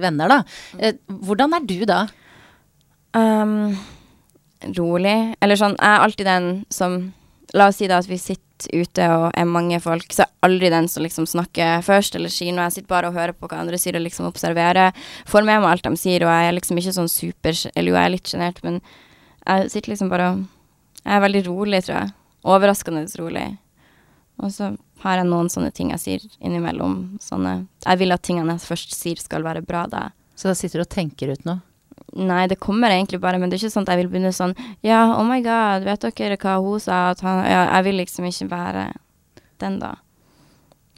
[0.00, 0.38] venner, da.
[0.80, 0.96] Eh,
[1.28, 2.06] hvordan er du da?
[3.12, 3.74] Um,
[4.78, 5.16] rolig.
[5.44, 7.02] Eller sånn, jeg er alltid den som
[7.52, 8.40] La oss si da at vi sitter
[8.72, 12.32] ute og er mange folk, så er jeg aldri den som liksom snakker først eller
[12.32, 12.70] sier noe.
[12.70, 14.96] Jeg sitter bare og hører på hva andre sier og liksom observerer.
[15.28, 17.98] Får med meg alt de sier, og jeg er liksom ikke sånn super Eller jo,
[17.98, 18.80] jeg er litt sjenert, men
[19.42, 20.46] jeg sitter liksom bare og
[21.02, 22.14] Jeg er veldig rolig, tror jeg.
[22.46, 23.44] Overraskende rolig.
[24.40, 24.70] Og så
[25.02, 27.18] har jeg noen sånne ting jeg sier innimellom.
[27.22, 30.10] Sånne Jeg vil at tingene jeg først sier, skal være bra, da.
[30.38, 31.60] Så da sitter du og tenker ut noe?
[32.12, 34.52] Nei, det kommer egentlig bare, men det er ikke sånn at jeg vil begynne sånn
[34.84, 37.14] Ja, oh my god, vet dere hva hun sa?
[37.24, 38.86] Han Ja, jeg vil liksom ikke være
[39.62, 39.94] den, da.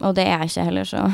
[0.02, 1.05] Og det er jeg ikke heller, så.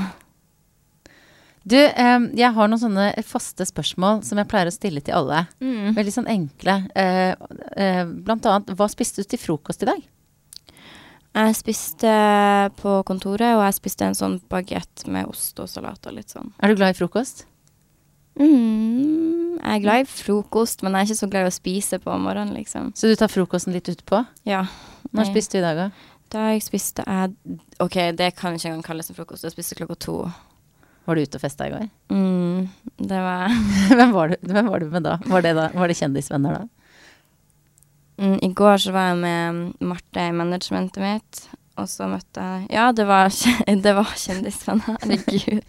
[1.68, 5.42] Du, eh, jeg har noen sånne faste spørsmål som jeg pleier å stille til alle.
[5.60, 5.92] Mm.
[5.98, 6.78] Veldig sånn enkle.
[6.96, 7.34] Eh,
[7.76, 10.00] eh, blant annet, hva spiste du til frokost i dag?
[11.30, 12.12] Jeg spiste
[12.80, 16.50] på kontoret, og jeg spiste en sånn bagett med ost og salat og litt sånn.
[16.58, 17.44] Er du glad i frokost?
[18.40, 22.00] Mm, jeg er glad i frokost, men jeg er ikke så glad i å spise
[22.02, 22.90] på morgenen, liksom.
[22.98, 24.24] Så du tar frokosten litt utpå?
[24.48, 24.64] Ja.
[25.10, 25.30] Når Nei.
[25.30, 26.16] spiste du i dag, da?
[26.30, 29.46] Da jeg spiste jeg OK, det kan ikke engang kalles en frokost.
[29.46, 30.16] Jeg spiste klokka to.
[31.06, 31.88] Var du ute og festa i går?
[32.14, 32.68] Mm,
[33.02, 33.50] det var
[33.98, 35.16] hvem, var du, hvem var du med da?
[35.26, 35.70] Var det, da?
[35.74, 36.79] var det kjendisvenner da?
[38.20, 41.42] Mm, I går så var jeg med Marte i managementet mitt.
[41.80, 43.32] Og så møtte jeg Ja, det var,
[43.86, 44.98] det var kjendisvenner.
[45.00, 45.62] Herregud.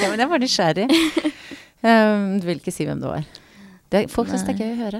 [0.00, 0.90] ja, men jeg var nysgjerrig.
[1.80, 3.22] Um, du vil ikke si hvem det var.
[3.88, 4.98] Det, folk syns det er gøy å høre.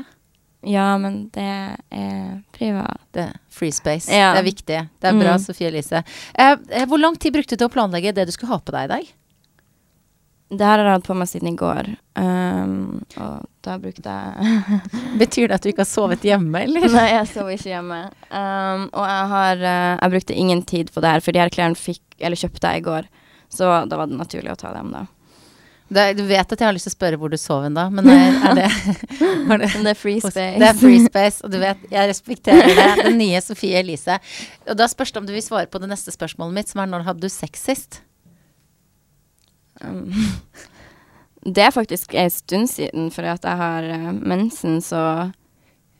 [0.64, 3.02] Ja, men det er privat.
[3.12, 4.08] Det free space.
[4.08, 4.30] Ja.
[4.32, 4.78] Det er viktig.
[4.96, 5.42] Det er bra, mm.
[5.44, 6.00] Sofie Elise.
[6.32, 6.56] Uh,
[6.88, 8.92] hvor lang tid brukte du til å planlegge det du skulle ha på deg i
[8.94, 9.12] dag?
[10.50, 12.72] Det her har jeg hatt på meg siden i går, um,
[13.22, 14.80] og da brukte jeg
[15.20, 16.88] Betyr det at du ikke har sovet hjemme, eller?
[16.90, 18.00] Nei, jeg sov ikke hjemme.
[18.32, 21.54] Um, og jeg har uh, Jeg brukte ingen tid på det her, for de her
[21.54, 23.06] klærne fikk Eller kjøpte jeg i går,
[23.52, 25.06] så da var det naturlig å ta dem, da.
[25.90, 27.88] Det, du vet at jeg har lyst til å spørre hvor du sov hen da,
[27.90, 28.68] men er, er det,
[29.62, 30.58] det, det er free space.
[30.58, 32.90] Det er free space, og du vet, jeg respekterer det.
[33.08, 34.20] Den nye Sofie Elise.
[34.70, 36.90] Og da spørs det om du vil svare på det neste spørsmålet mitt, som er
[36.92, 38.02] når hadde du sex sist?
[39.84, 40.12] Um,
[41.54, 45.30] det er faktisk en stund siden, for at jeg har uh, mensen, så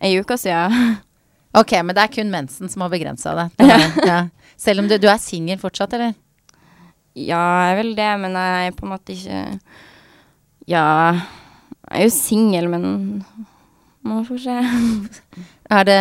[0.01, 0.97] ei uke siden.
[1.61, 3.49] ok, men det er kun mensen som har begrensa det.
[3.59, 4.25] det ja.
[4.57, 6.15] Selv om du, du er singel fortsatt, eller?
[7.17, 9.39] Ja, jeg er vel det, men jeg er på en måte ikke
[10.71, 10.85] Ja,
[11.91, 13.25] jeg er jo singel, men
[14.03, 14.55] Man får se.
[15.71, 15.99] Er det,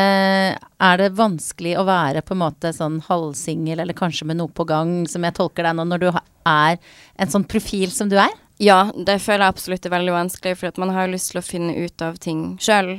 [0.82, 4.66] er det vanskelig å være på en måte sånn halvsingel, eller kanskje med noe på
[4.70, 6.80] gang, som jeg tolker deg nå, når du er
[7.22, 8.34] en sånn profil som du er?
[8.60, 11.46] Ja, det føler jeg absolutt er veldig vanskelig, for man har jo lyst til å
[11.46, 12.96] finne ut av ting sjøl.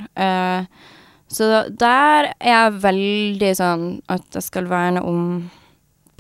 [1.29, 5.51] så der er jeg veldig sånn at jeg skal verne om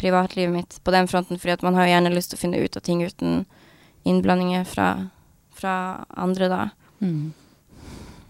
[0.00, 2.76] privatlivet mitt på den fronten, fordi man har jo gjerne lyst til å finne ut
[2.76, 3.44] av ting uten
[4.08, 4.90] innblandinger fra,
[5.54, 6.62] fra andre, da.
[7.00, 7.32] Mm.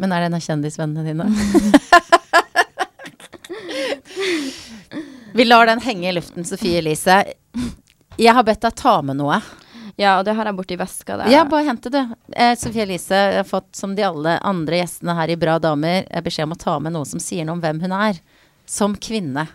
[0.01, 1.25] Men er det en av kjendisvennene dine?
[5.33, 7.25] Vi lar den henge i luften, Sofie Elise.
[8.17, 9.39] Jeg har bedt deg ta med noe.
[10.01, 11.29] Ja, og det har jeg borti veska der.
[11.33, 12.17] Ja, bare hent det, du.
[12.33, 16.23] Eh, Sofie Elise har fått, som de alle andre gjestene her i Bra damer, eh,
[16.25, 18.21] beskjed om å ta med noe som sier noe om hvem hun er.
[18.65, 19.47] Som kvinne.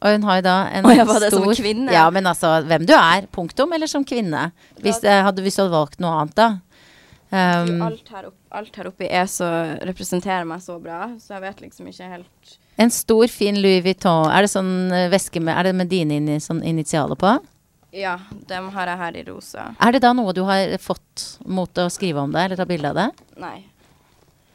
[0.00, 1.92] Og hun har jo da en Å stor som kvinne?
[1.92, 3.28] Ja, men altså hvem du er.
[3.32, 3.72] Punktum.
[3.76, 4.50] Eller som kvinne.
[4.80, 6.48] Hvis, eh, hadde, hvis du hadde valgt noe annet, da.
[7.34, 9.48] Um, alt, her opp, alt her oppe er så
[9.82, 14.28] representerer meg så bra, så jeg vet liksom ikke helt en stor, fin Louis Vuitton.
[14.34, 17.36] Er det sånn eh, veske med Er det med dine inni, sånn initialer på?
[17.94, 18.16] Ja,
[18.50, 19.68] dem har jeg her i rosa.
[19.78, 22.90] Er det da noe du har fått mot å skrive om det, eller ta bilde
[22.90, 23.08] av det?
[23.38, 23.60] Nei.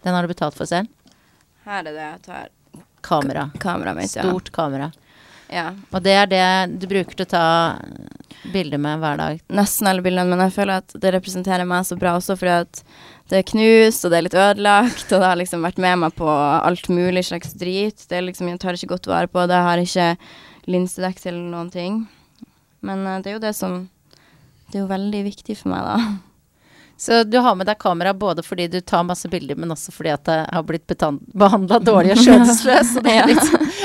[0.03, 0.91] Den har du betalt for selv?
[1.63, 2.49] Her er det jeg tar
[2.99, 3.45] Kamera.
[3.63, 4.25] Kamera mitt, ja.
[4.27, 4.91] Stort kamera.
[5.49, 5.69] Ja.
[5.91, 7.45] Og det er det du bruker til å ta
[8.53, 9.39] bilder med hver dag.
[9.51, 12.83] Nesten alle bildene, men jeg føler at det representerer meg så bra også, fordi at
[13.29, 16.15] det er knust, og det er litt ødelagt, og det har liksom vært med meg
[16.17, 18.05] på alt mulig slags drit.
[18.09, 21.51] Det er liksom, jeg tar ikke godt vare på det, jeg har ikke linsedekk eller
[21.51, 21.99] noen ting.
[22.85, 23.81] Men eh, det er jo det som
[24.69, 26.28] Det er jo veldig viktig for meg, da.
[26.99, 30.11] Så du har med deg kamera både fordi du tar masse bilder, men også fordi
[30.11, 30.83] at det har blitt
[31.39, 32.91] behandla dårlig og skjønnsløs.
[33.07, 33.23] ja.
[33.23, 33.37] det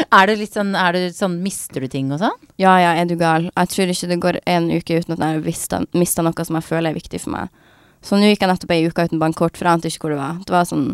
[0.08, 2.34] er, det litt sånn, er det sånn Mister du ting og sånn?
[2.58, 3.46] Ja, ja, er du gal.
[3.52, 6.66] Jeg tror ikke det går en uke uten at jeg har mista noe som jeg
[6.72, 7.62] føler er viktig for meg.
[8.02, 10.20] Så nå gikk jeg nettopp ei uke uten bankkort, for jeg ante ikke hvor det
[10.24, 10.42] var.
[10.42, 10.90] Det var sånn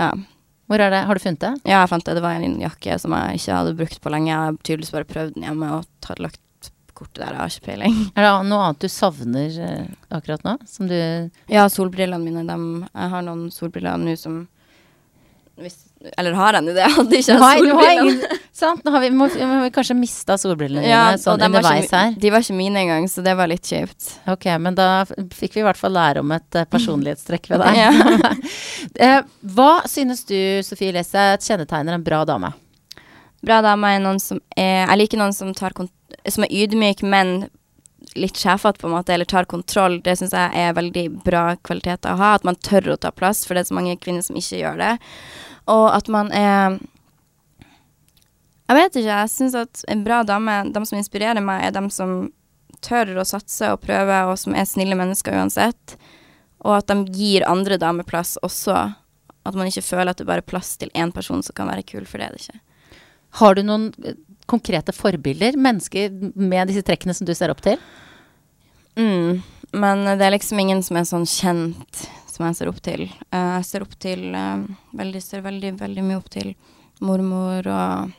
[0.00, 0.10] Ja.
[0.68, 1.04] Hvor er det?
[1.08, 1.54] Har du funnet det?
[1.68, 2.16] Ja, jeg fant det.
[2.16, 4.32] Det var en jakke som jeg ikke hadde brukt på lenge.
[4.32, 6.40] Jeg har tydeligvis bare prøvd den hjemme og tatt, lagt
[6.98, 7.32] kortet der.
[7.36, 7.96] Jeg har ikke peiling.
[8.18, 9.88] Er det noe annet du savner eh,
[10.18, 10.56] akkurat nå?
[10.68, 10.96] Som du
[11.52, 12.46] Ja, solbrillene mine.
[12.48, 14.46] Dem, jeg har noen solbriller nå som
[15.58, 15.74] hvis,
[16.14, 16.84] Eller har jeg nå det?
[16.84, 17.94] Jeg hadde ikke solbrillene.
[17.98, 18.84] ingen, sant?
[18.86, 22.12] Nå har vi, må, må vi kanskje mista solbrillene dine Ja, sånn underveis her.
[22.14, 24.12] De var ikke mine engang, så det var litt kjipt.
[24.30, 27.82] Ok, men da fikk vi i hvert fall lære om et uh, personlighetstrekk ved deg.
[28.98, 29.18] Eh,
[29.54, 30.36] Hva synes du,
[30.66, 32.52] Sofie Elise, kjennetegner en bra dame?
[33.42, 35.90] Bra dame er noen som er Jeg liker noen som, tar kont
[36.28, 37.48] som er ydmyk, men
[38.18, 40.00] litt sjefete, på en måte, eller tar kontroll.
[40.02, 42.34] Det syns jeg er veldig bra kvaliteter å ha.
[42.36, 44.78] At man tør å ta plass, for det er så mange kvinner som ikke gjør
[44.80, 44.94] det.
[45.68, 46.78] Og at man er
[48.68, 49.16] Jeg vet ikke.
[49.16, 52.10] Jeg syns at en bra dame, de som inspirerer meg, er de som
[52.84, 55.96] tør å satse og prøve, og som er snille mennesker uansett.
[56.66, 58.76] Og at de gir andre damer plass også.
[59.48, 61.86] At man ikke føler at det bare er plass til én person som kan være
[61.88, 62.60] kul, for det er det ikke.
[63.40, 63.88] Har du noen
[64.48, 65.58] konkrete forbilder?
[65.60, 67.80] Mennesker med disse trekkene som du ser opp til?
[68.98, 69.42] Mm,
[69.78, 73.06] men det er liksom ingen som er sånn kjent som jeg ser opp til.
[73.34, 74.66] Eh, jeg ser opp til eh,
[74.98, 76.52] veldig, ser veldig, veldig mye opp til
[77.04, 78.12] mormor og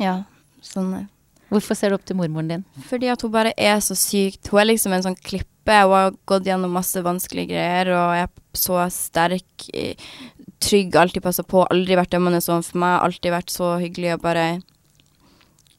[0.00, 0.20] ja,
[0.64, 1.08] sånn
[1.48, 2.64] Hvorfor ser du opp til mormoren din?
[2.90, 5.72] Fordi at hun bare er så sykt Hun er liksom en sånn klippe.
[5.72, 9.66] Hun har gått gjennom masse vanskelige greier og er så sterk,
[10.60, 14.24] trygg, alltid passa på, aldri vært dømmende sånn for meg, alltid vært så hyggelig og
[14.24, 14.46] bare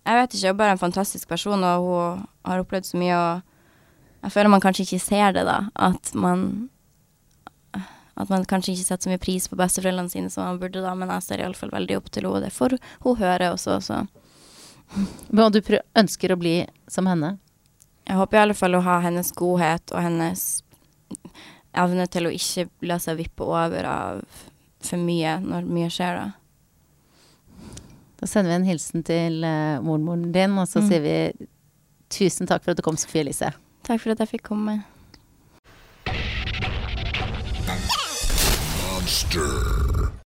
[0.09, 3.17] Jeg vet ikke, hun er bare en fantastisk person, og hun har opplevd så mye,
[3.17, 5.59] og jeg føler man kanskje ikke ser det, da.
[5.77, 6.69] At man
[8.19, 10.91] at man kanskje ikke setter så mye pris på besteforeldrene sine som man burde, da,
[10.97, 14.01] men jeg ser iallfall veldig opp til henne, og det får hun høre også, så
[15.29, 15.61] Men du
[15.95, 17.37] ønsker å bli som henne?
[18.09, 20.63] Jeg håper i alle fall å ha hennes godhet og hennes
[21.77, 24.23] evne til å ikke la seg vippe over av
[24.81, 26.38] for mye når mye skjer, da.
[28.19, 30.87] Da sender vi en hilsen til uh, mormoren din, og så Mm.
[30.89, 31.47] sier vi
[32.09, 33.51] tusen takk for at du kom, Sofie Elise.
[33.87, 34.83] Takk for at jeg fikk komme.
[38.83, 39.88] Monster.